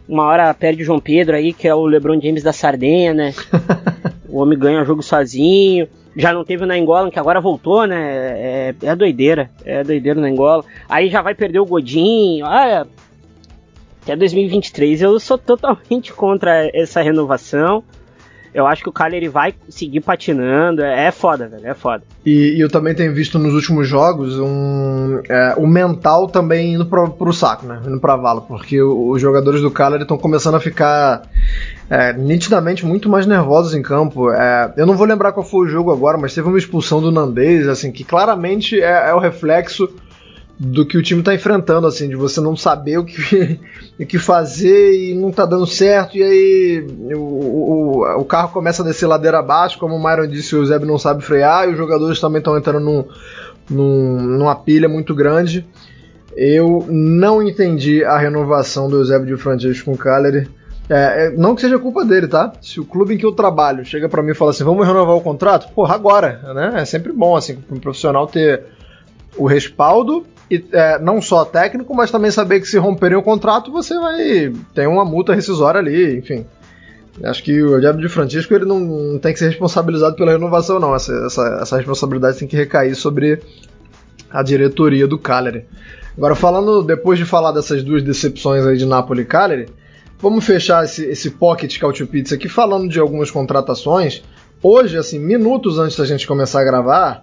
[0.06, 3.34] uma hora perde o João Pedro aí, que é o LeBron James da Sardenha, né?
[4.28, 5.86] o homem ganha o jogo sozinho.
[6.18, 7.96] Já não teve na Angola, que agora voltou, né?
[8.00, 9.48] É, é doideira.
[9.64, 10.64] É doideira na Angola.
[10.88, 12.44] Aí já vai perder o Godinho.
[12.44, 12.84] Ah,
[14.02, 17.84] até 2023 eu sou totalmente contra essa renovação.
[18.52, 20.82] Eu acho que o Cagliari vai seguir patinando.
[20.82, 21.66] É, é foda, velho.
[21.66, 22.02] É foda.
[22.24, 26.86] E, e, eu também tenho visto nos últimos jogos um, é, o mental também indo
[26.86, 27.80] pro, pro saco, né?
[27.86, 28.40] Indo pra vala.
[28.40, 31.22] Porque os jogadores do Cagliari estão começando a ficar
[31.90, 34.30] é, nitidamente muito mais nervosos em campo.
[34.30, 37.12] É, eu não vou lembrar qual foi o jogo agora, mas teve uma expulsão do
[37.12, 39.88] Nandez, assim, que claramente é, é o reflexo
[40.58, 43.60] do que o time está enfrentando, assim, de você não saber o que,
[43.98, 48.82] o que fazer e não tá dando certo, e aí o, o, o carro começa
[48.82, 51.78] a descer ladeira abaixo, como o Myron disse, o Zeb não sabe frear, e os
[51.78, 53.04] jogadores também estão entrando num,
[53.70, 55.64] num, numa pilha muito grande.
[56.36, 60.48] Eu não entendi a renovação do Eusébio de Francesco com o Cagliari.
[60.90, 62.52] É, é, não que seja culpa dele, tá?
[62.62, 65.16] Se o clube em que eu trabalho chega para mim e fala assim, vamos renovar
[65.16, 66.80] o contrato, porra, agora, né?
[66.80, 68.64] É sempre bom, assim, para um profissional ter
[69.36, 73.70] o respaldo e é, não só técnico, mas também saber que se romperem o contrato,
[73.70, 76.46] você vai ter uma multa rescisória ali, enfim.
[77.22, 80.78] Acho que o Diabo de Francisco ele não, não, tem que ser responsabilizado pela renovação,
[80.78, 80.94] não.
[80.94, 83.40] Essa, essa, essa, responsabilidade tem que recair sobre
[84.30, 85.66] a diretoria do Cagliari.
[86.16, 89.66] Agora, falando, depois de falar dessas duas decepções aí de Napoli e Cagliari,
[90.20, 94.22] vamos fechar esse, esse pocket Cautio Pizza aqui falando de algumas contratações.
[94.62, 97.22] Hoje, assim, minutos antes da gente começar a gravar,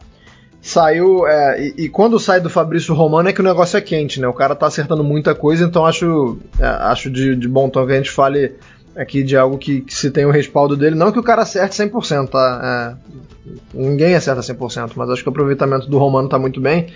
[0.65, 1.27] saiu.
[1.27, 4.27] É, e, e, quando sai do Fabrício Romano é que o negócio é quente, né?
[4.27, 7.93] O cara tá acertando muita coisa, então acho, é, acho de, de, bom tom que
[7.93, 8.55] a gente fale
[8.95, 10.95] aqui de algo que, que, se tem o respaldo dele.
[10.95, 12.97] Não que o cara acerte 100%, tá?
[13.45, 16.87] É, ninguém acerta 100%, mas acho que o aproveitamento do Romano tá muito bem.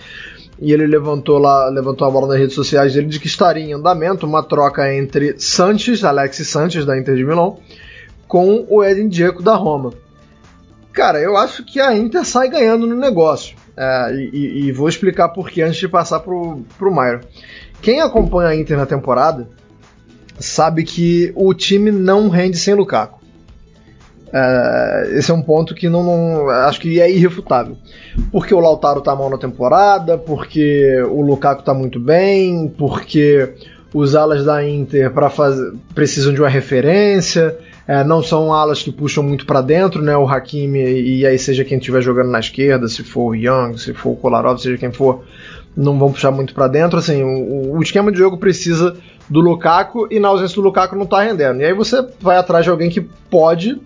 [0.60, 3.74] E ele levantou lá, levantou a bola nas redes sociais dele de que estaria em
[3.74, 7.60] andamento uma troca entre Sanches, Alexis Sanches da Inter de Milão,
[8.28, 9.94] com o Edin Dzeko da Roma.
[10.92, 13.59] Cara, eu acho que a Inter sai ganhando no negócio.
[13.82, 17.22] É, e, e, vou explicar por que antes de passar pro, pro Mairo.
[17.82, 19.48] Quem acompanha a Inter na temporada
[20.38, 23.22] sabe que o time não rende sem Lukaku.
[24.34, 27.78] É, esse é um ponto que não, não, acho que é irrefutável.
[28.34, 33.54] Porque o Lautaro tá mal na temporada, porque o Lukaku tá muito bem, porque
[33.94, 37.58] os alas da Inter para fazer precisam de uma referência,
[37.90, 40.16] é, não são alas que puxam muito para dentro, né?
[40.16, 43.96] O Hakimi e aí seja quem estiver jogando na esquerda, se for o Young, se
[43.96, 45.24] for o Kolarov, seja quem for,
[45.76, 47.00] não vão puxar muito para dentro.
[47.00, 48.96] Assim, o, o, esquema de jogo precisa
[49.28, 51.62] do Lukaku e na ausência do Lukaku não tá rendendo.
[51.62, 53.82] E aí você vai atrás de alguém que pode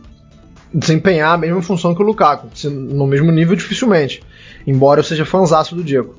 [0.73, 4.21] desempenhar a mesma função que o Lukaku, no mesmo nível dificilmente,
[4.67, 6.13] embora eu seja fanzaço do Diego.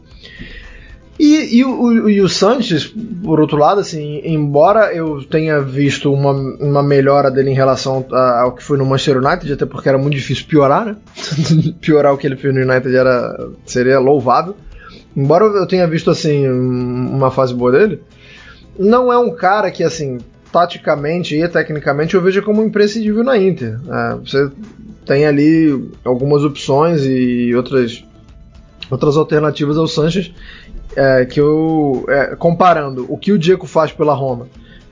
[1.18, 6.32] E, e, o, e o Sanches, por outro lado, assim, embora eu tenha visto uma,
[6.32, 10.16] uma melhora dele em relação ao que foi no Manchester United, até porque era muito
[10.16, 10.96] difícil piorar, né?
[11.80, 14.56] piorar o que ele fez no United era, seria louvável.
[15.16, 18.02] Embora eu tenha visto, assim, uma fase boa dele,
[18.76, 20.18] não é um cara que, assim,
[20.50, 23.78] taticamente e tecnicamente eu vejo como imprescindível na Inter.
[23.88, 24.50] É, você
[25.06, 28.04] tem ali algumas opções e outras
[28.90, 30.32] outras alternativas ao Sanches
[30.96, 34.46] é, que eu é, comparando o que o Diego faz pela Roma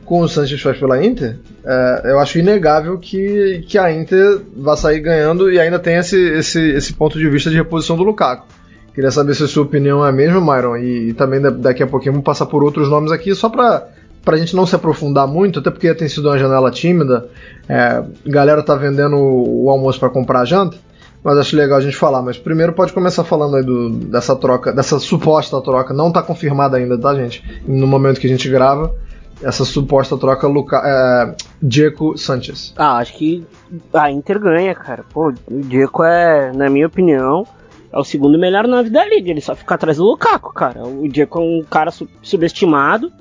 [0.04, 4.76] com o Sanches faz pela Inter, é, eu acho inegável que, que a Inter vai
[4.76, 8.46] sair ganhando e ainda tem esse, esse, esse ponto de vista de reposição do Lukaku.
[8.94, 11.86] Queria saber se a sua opinião é a mesma, Myron, e, e também daqui a
[11.86, 13.88] pouquinho vamos passar por outros nomes aqui, só para
[14.26, 17.26] a gente não se aprofundar muito, até porque tem sido uma janela tímida,
[17.66, 20.76] é, galera tá vendendo o almoço para comprar a janta,
[21.22, 22.22] mas acho legal a gente falar.
[22.22, 26.76] Mas primeiro pode começar falando aí do, dessa troca, dessa suposta troca, não está confirmada
[26.76, 27.62] ainda, tá, gente?
[27.66, 28.94] No momento que a gente grava,
[29.42, 32.72] essa suposta troca Luca, é, Diego Sanchez.
[32.76, 33.46] Ah, acho que
[33.92, 35.04] a Inter ganha, cara.
[35.12, 37.46] Pô, o Diego é, na minha opinião,
[37.92, 39.30] é o segundo melhor nave da liga.
[39.30, 40.84] Ele só fica atrás do Lukaku, cara.
[40.84, 43.12] O Diego é um cara subestimado.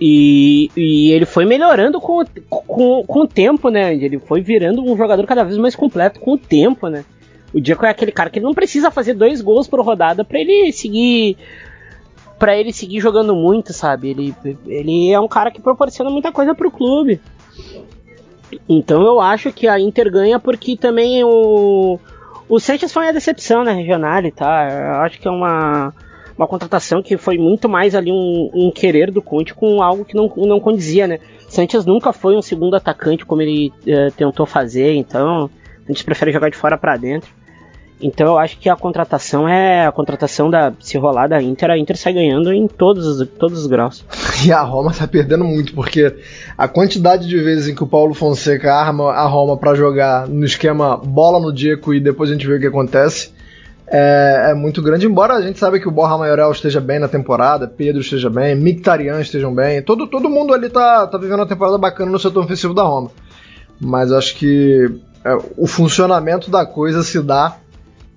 [0.00, 3.94] E, e, ele foi melhorando com, com, com o tempo, né?
[3.94, 7.04] Ele foi virando um jogador cada vez mais completo com o tempo, né?
[7.52, 10.72] O Diego é aquele cara que não precisa fazer dois gols por rodada para ele
[10.72, 11.36] seguir
[12.38, 14.08] para ele seguir jogando muito, sabe?
[14.08, 14.34] Ele,
[14.66, 17.20] ele é um cara que proporciona muita coisa pro clube.
[18.66, 22.00] Então eu acho que a Inter ganha porque também o
[22.48, 24.68] o Sanches foi uma decepção na regional, tá?
[24.70, 25.94] Eu acho que é uma
[26.40, 30.14] uma contratação que foi muito mais ali um, um querer do Conte com algo que
[30.14, 31.18] não, não condizia, né?
[31.46, 35.50] Sanches nunca foi um segundo atacante como ele uh, tentou fazer, então
[35.86, 37.28] a gente prefere jogar de fora para dentro.
[38.00, 41.76] Então eu acho que a contratação é a contratação da se rolar da Inter, a
[41.76, 44.02] Inter sai ganhando em todos os, todos os graus.
[44.42, 46.16] E a Roma tá perdendo muito, porque
[46.56, 50.46] a quantidade de vezes em que o Paulo Fonseca arma a Roma para jogar no
[50.46, 53.34] esquema bola no Diego e depois a gente vê o que acontece,
[53.92, 57.08] é, é, muito grande, embora a gente saiba que o Borja Maioral esteja bem na
[57.08, 61.46] temporada, Pedro esteja bem, Mictarian estejam bem, todo, todo mundo ali tá, tá vivendo uma
[61.46, 63.10] temporada bacana no setor ofensivo da Roma.
[63.80, 64.88] Mas acho que
[65.24, 67.56] é, o funcionamento da coisa se dá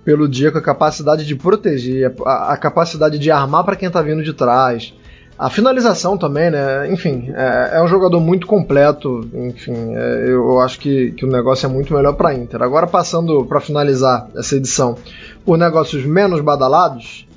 [0.05, 4.01] pelo dia com a capacidade de proteger, a, a capacidade de armar para quem tá
[4.01, 4.93] vindo de trás,
[5.37, 6.91] a finalização também, né?
[6.91, 9.27] Enfim, é, é um jogador muito completo.
[9.33, 12.61] Enfim, é, eu acho que, que o negócio é muito melhor para Inter.
[12.61, 14.95] Agora, passando para finalizar essa edição
[15.43, 17.27] por negócios menos badalados,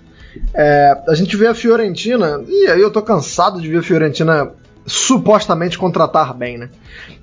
[0.52, 4.50] é, a gente vê a Fiorentina, e aí eu tô cansado de ver a Fiorentina
[4.84, 6.68] supostamente contratar bem, né?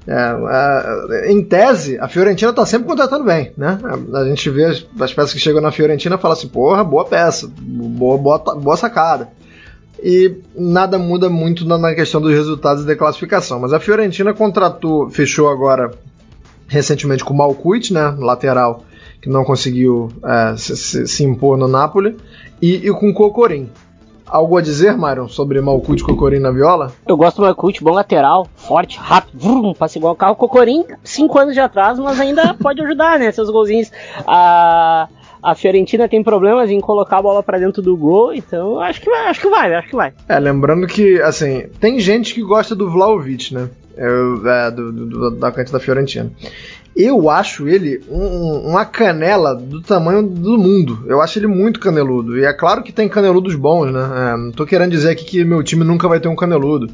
[0.06, 3.78] É, é, em tese, a Fiorentina tá sempre contratando bem, né?
[4.16, 7.06] A gente vê as, as peças que chegam na Fiorentina e fala assim, porra, boa
[7.06, 9.30] peça, boa, boa, boa sacada
[10.04, 13.62] e nada muda muito na questão dos resultados da classificação.
[13.62, 15.92] Mas a Fiorentina contratou, fechou agora
[16.68, 18.84] recentemente com o Malcuit, né, lateral,
[19.22, 22.18] que não conseguiu é, se, se, impor no Napoli,
[22.62, 23.70] e, e com o Cocorim.
[24.26, 26.92] Algo a dizer, Myron, sobre Malcuit e Cocorim na viola?
[27.08, 30.36] Eu gosto do Malcuit, bom lateral, forte, rápido, vrum, passa igual o carro.
[30.36, 33.90] Cocorim, cinco anos de atraso, mas ainda pode ajudar, né, seus golzinhos.
[34.28, 35.08] Ah
[35.44, 39.10] a Fiorentina tem problemas em colocar a bola para dentro do gol, então acho que
[39.10, 40.14] vai, acho que vai, acho que vai.
[40.30, 43.70] É, lembrando que, assim, tem gente que gosta do Vlaovic, né?
[43.96, 46.32] É, do, do, da cante da Fiorentina.
[46.96, 51.04] Eu acho ele um, uma canela do tamanho do mundo.
[51.08, 52.38] Eu acho ele muito caneludo.
[52.38, 54.00] E é claro que tem caneludos bons, né?
[54.00, 56.88] É, não tô querendo dizer aqui que meu time nunca vai ter um caneludo.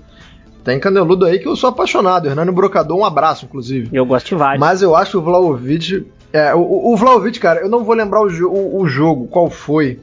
[0.64, 2.28] Tem caneludo aí que eu sou apaixonado.
[2.28, 3.90] Hernani Brocador, um abraço, inclusive.
[3.94, 4.60] Eu gosto de vários.
[4.60, 8.28] Mas eu acho o Vlaovic é, o, o Vlaovic, cara, eu não vou lembrar o,
[8.48, 10.00] o, o, jogo, qual foi.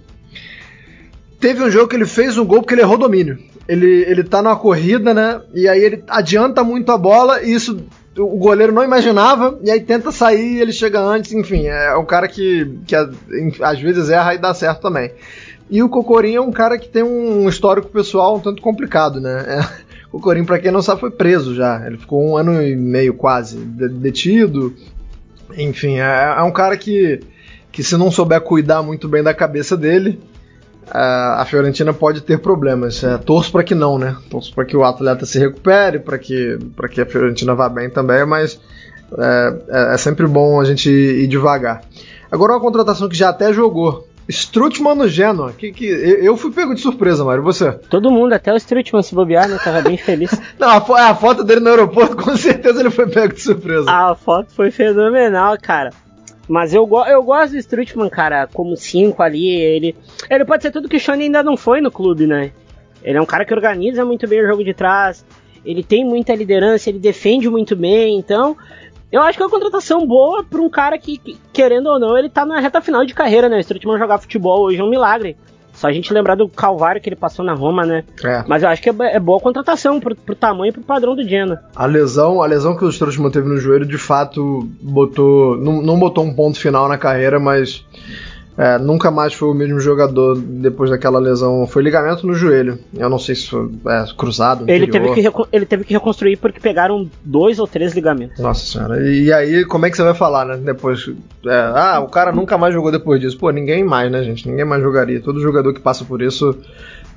[1.38, 3.38] Teve um jogo que ele fez um gol porque ele errou domínio.
[3.68, 5.40] Ele, ele tá numa corrida, né?
[5.54, 7.84] E aí ele adianta muito a bola e isso
[8.18, 12.26] o goleiro não imaginava, e aí tenta sair ele chega antes, enfim, é um cara
[12.26, 12.96] que, que
[13.62, 15.12] às vezes erra e dá certo também.
[15.68, 19.44] E o Cocorinha é um cara que tem um histórico pessoal um tanto complicado, né?
[19.46, 21.86] É, O Corim, para quem não sabe, foi preso já.
[21.86, 24.74] Ele ficou um ano e meio quase detido.
[25.56, 27.20] Enfim, é, é um cara que,
[27.70, 30.20] que se não souber cuidar muito bem da cabeça dele,
[30.90, 33.02] a Fiorentina pode ter problemas.
[33.02, 34.16] É, torço para que não, né?
[34.30, 36.58] Torço para que o atleta se recupere, para que,
[36.90, 38.60] que a Fiorentina vá bem também, mas
[39.18, 41.82] é, é, é, sempre bom a gente ir devagar.
[42.30, 44.05] Agora uma contratação que já até jogou.
[44.28, 45.52] Strutman no Genoa.
[45.52, 47.42] Que, que, eu fui pego de surpresa, Mário.
[47.42, 47.72] Você?
[47.72, 49.58] Todo mundo, até o Strutman se bobear, né?
[49.62, 50.30] Tava bem feliz.
[50.58, 53.90] não, a, a, foto dele no aeroporto, com certeza ele foi pego de surpresa.
[53.90, 55.90] A foto foi fenomenal, cara.
[56.48, 59.48] Mas eu, eu gosto do Strutman, cara, como 5 ali.
[59.48, 59.96] Ele,
[60.30, 62.52] ele pode ser tudo que o Shane ainda não foi no clube, né?
[63.02, 65.24] Ele é um cara que organiza muito bem o jogo de trás.
[65.64, 68.16] Ele tem muita liderança, ele defende muito bem.
[68.16, 68.56] Então,
[69.10, 72.28] eu acho que é uma contratação boa para um cara que, querendo ou não, ele
[72.28, 73.56] tá na reta final de carreira, né?
[73.56, 75.36] O Strutman jogar futebol hoje é um milagre.
[75.76, 78.02] Só a gente lembrar do calvário que ele passou na Roma, né?
[78.24, 78.42] É.
[78.48, 81.22] Mas eu acho que é, é boa contratação pro, pro tamanho e pro padrão do
[81.22, 81.60] Genoa.
[81.74, 85.58] A lesão, a lesão que o Strootman teve no joelho, de fato, botou.
[85.58, 87.84] Não, não botou um ponto final na carreira, mas
[88.58, 91.66] é, nunca mais foi o mesmo jogador depois daquela lesão.
[91.66, 92.78] Foi ligamento no joelho.
[92.96, 94.64] Eu não sei se foi é, cruzado.
[94.66, 98.38] Ele teve, que ele teve que reconstruir porque pegaram dois ou três ligamentos.
[98.38, 99.02] Nossa senhora.
[99.06, 100.56] E aí, como é que você vai falar, né?
[100.56, 101.06] Depois.
[101.46, 103.36] É, ah, o cara nunca mais jogou depois disso.
[103.36, 104.48] Pô, ninguém mais, né, gente?
[104.48, 105.20] Ninguém mais jogaria.
[105.20, 106.58] Todo jogador que passa por isso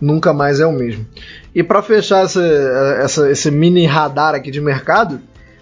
[0.02, 1.06] nunca mais é o mesmo.
[1.56, 2.42] E para fechar essa,
[3.02, 5.20] essa, esse mini radar aqui de mercado,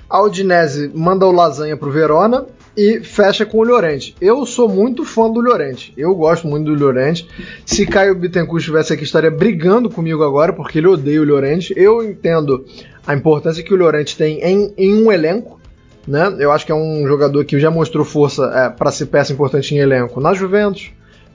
[0.09, 2.45] a Udinese manda o Lasanha pro Verona
[2.77, 4.15] e fecha com o Llorente.
[4.21, 5.91] Eu sou muito fã do Llorente.
[5.97, 7.27] Eu gosto muito do Llorente.
[7.65, 11.73] Se Caio Bittencourt estivesse aqui, estaria brigando comigo agora, porque ele odeia o Llorente.
[11.75, 12.63] Eu entendo
[13.05, 15.59] a importância que o Llorente tem em, em um elenco.
[16.07, 16.35] Né?
[16.39, 19.73] Eu acho que é um jogador que já mostrou força é, para ser peça importante
[19.73, 20.91] em elenco na Juventus,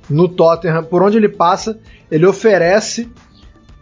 [0.09, 1.79] no Tottenham, por onde ele passa,
[2.11, 3.11] ele oferece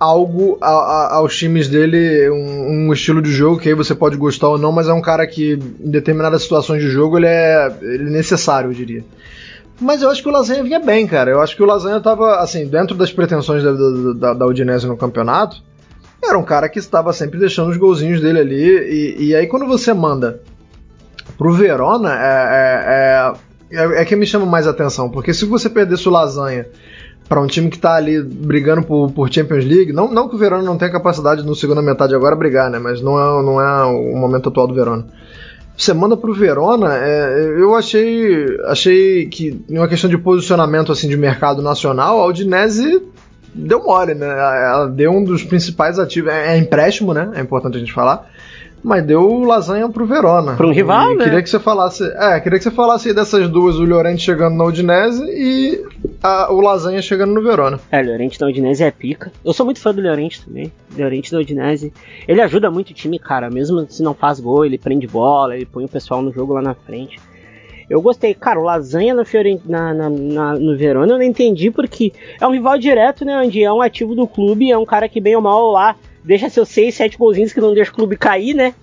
[0.01, 4.17] algo a, a, aos times dele, um, um, estilo de jogo que aí você pode
[4.17, 7.71] gostar ou não, mas é um cara que em determinadas situações de jogo ele é,
[7.83, 9.05] ele é necessário, eu diria.
[9.79, 11.31] Mas eu acho que o Lasanha vinha bem, cara.
[11.31, 13.73] Eu acho que o Lasanha estava, assim, dentro das pretensões da,
[14.15, 15.63] da, da Udinese no campeonato,
[16.23, 19.17] era um cara que estava sempre deixando os golzinhos dele ali.
[19.19, 20.41] E, e aí quando você manda
[21.37, 23.35] pro Verona, é,
[23.71, 26.67] é, é, é que me chama mais atenção, porque se você perdesse o Lasanha
[27.31, 30.39] para um time que tá ali brigando por, por Champions League, não, não que o
[30.39, 32.81] Verona não tenha capacidade no segunda metade agora brigar, né?
[32.81, 35.07] Mas não é, não é o momento atual do Verona.
[35.77, 41.09] Você manda pro Verona, é, eu achei achei que em uma questão de posicionamento assim
[41.09, 43.01] de mercado nacional, a Udinese
[43.55, 44.27] deu mole, né?
[44.27, 47.31] Ela deu um dos principais ativos, é, é empréstimo, né?
[47.37, 48.29] É importante a gente falar
[48.83, 50.55] mas deu lasanha pro Verona.
[50.55, 51.25] Para um rival, e né?
[51.25, 54.65] Queria que você falasse, é, queria que você falasse dessas duas, o Llorente chegando na
[54.65, 55.85] Udinese e
[56.23, 57.79] a, o lasanha chegando no Verona.
[57.91, 59.31] É, o Llorente na Udinese é pica.
[59.45, 60.73] Eu sou muito fã do Llorente também.
[60.97, 61.93] Llorente da Udinese.
[62.27, 65.67] Ele ajuda muito o time, cara, mesmo se não faz gol, ele prende bola, ele
[65.67, 67.19] põe o pessoal no jogo lá na frente.
[67.89, 69.63] Eu gostei, cara, o Lasanha Fiorent...
[69.67, 73.37] na, na, na, no Verona eu não entendi porque é um rival direto, né?
[73.41, 76.49] Onde é um ativo do clube, é um cara que bem ou mal lá deixa
[76.49, 78.75] seus 6, 7 golzinhos que não deixa o clube cair, né?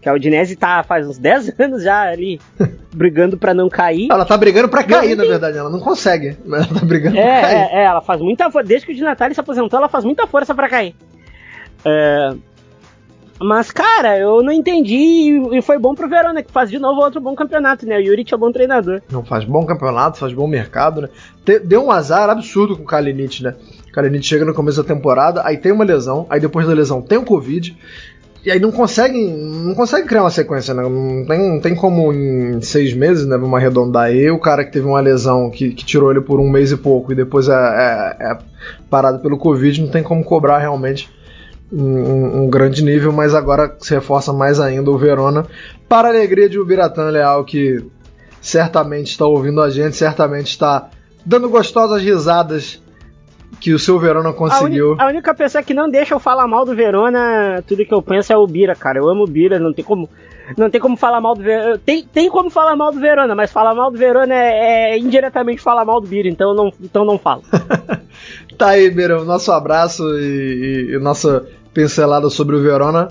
[0.00, 2.40] Que a Udinese tá faz uns 10 anos já ali
[2.92, 4.08] brigando para não cair.
[4.10, 7.40] Ela tá brigando para cair, na verdade, ela não consegue, mas ela tá brigando é,
[7.40, 7.56] pra cair.
[7.56, 8.68] É, é, ela faz muita força.
[8.68, 10.94] Desde que o Di Natale se aposentou, ela faz muita força para cair.
[11.84, 12.34] É,
[13.44, 17.20] mas, cara, eu não entendi e foi bom pro Verona, que faz de novo outro
[17.20, 17.96] bom campeonato, né?
[17.96, 19.02] O Yuri é bom treinador.
[19.10, 21.08] Não faz bom campeonato, faz bom mercado, né?
[21.64, 23.54] Deu um azar absurdo com o Kalinic, né?
[23.88, 27.02] O Kalinic chega no começo da temporada, aí tem uma lesão, aí depois da lesão
[27.02, 27.76] tem o Covid,
[28.44, 30.82] e aí não consegue, não consegue criar uma sequência, né?
[30.82, 33.36] Não tem, não tem como em seis meses, né?
[33.36, 36.50] Vamos arredondar aí, o cara que teve uma lesão que, que tirou ele por um
[36.50, 38.38] mês e pouco e depois é, é, é
[38.90, 41.08] parado pelo Covid, não tem como cobrar realmente
[41.72, 45.46] um, um, grande nível, mas agora se reforça mais ainda o Verona.
[45.88, 47.82] Para a alegria de Ubiratã Leal, que
[48.40, 50.90] certamente está ouvindo a gente, certamente está
[51.24, 52.82] dando gostosas risadas
[53.60, 54.96] que o seu Verona conseguiu.
[54.98, 58.02] A, a, única pessoa que não deixa eu falar mal do Verona, tudo que eu
[58.02, 58.98] penso é o Bira, cara.
[58.98, 60.10] Eu amo o Bira, não tem como.
[60.58, 61.78] Não tem como falar mal do Verona.
[61.78, 65.62] Tem, tem como falar mal do Verona, mas falar mal do Verona é, é indiretamente
[65.62, 67.42] falar mal do Bira, então não, então não falo.
[68.58, 73.08] tá aí, Bira, nosso abraço e, e, e nossa pincelada sobre o Verona.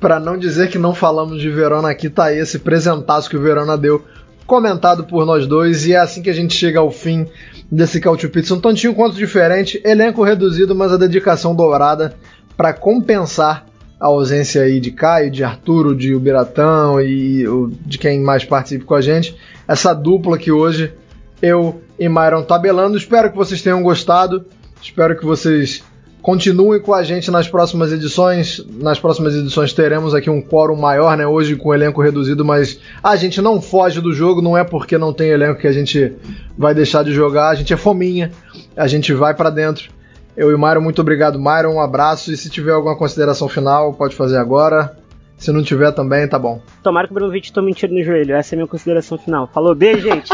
[0.00, 3.40] Para não dizer que não falamos de Verona aqui, tá aí esse presentaço que o
[3.40, 4.04] Verona deu,
[4.46, 7.26] comentado por nós dois, e é assim que a gente chega ao fim
[7.70, 8.54] desse Cautio Pizza.
[8.54, 12.14] Um tantinho quanto diferente, elenco reduzido, mas a dedicação dourada
[12.56, 13.66] para compensar
[13.98, 17.44] a ausência aí de Caio, de Arturo, de Ubiratão e
[17.86, 19.34] de quem mais participe com a gente.
[19.66, 20.92] Essa dupla que hoje
[21.40, 22.98] eu e Myron tabelando.
[22.98, 24.44] Espero que vocês tenham gostado.
[24.82, 25.82] Espero que vocês
[26.24, 28.64] Continuem com a gente nas próximas edições.
[28.80, 31.26] Nas próximas edições teremos aqui um quórum maior, né?
[31.26, 35.12] Hoje com elenco reduzido, mas a gente não foge do jogo, não é porque não
[35.12, 36.14] tem elenco que a gente
[36.56, 37.50] vai deixar de jogar.
[37.50, 38.32] A gente é fominha,
[38.74, 39.90] a gente vai para dentro.
[40.34, 41.74] Eu e o Myron, muito obrigado, Myron.
[41.74, 42.32] Um abraço.
[42.32, 44.96] E se tiver alguma consideração final, pode fazer agora.
[45.36, 46.62] Se não tiver também, tá bom.
[46.82, 48.34] Tomara que o Bruno tome um tiro no joelho.
[48.34, 49.46] Essa é a minha consideração final.
[49.52, 50.30] Falou, beijo, gente.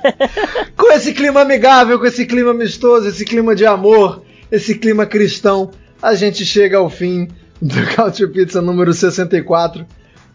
[0.74, 5.70] com esse clima amigável, com esse clima amistoso, esse clima de amor esse clima cristão,
[6.00, 7.26] a gente chega ao fim
[7.60, 9.86] do Couch Pizza número 64.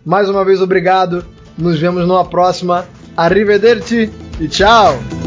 [0.04, 1.24] Mais uma vez, obrigado.
[1.56, 2.88] Nos vemos numa próxima.
[3.16, 4.10] Arrivederci
[4.40, 5.27] e tchau!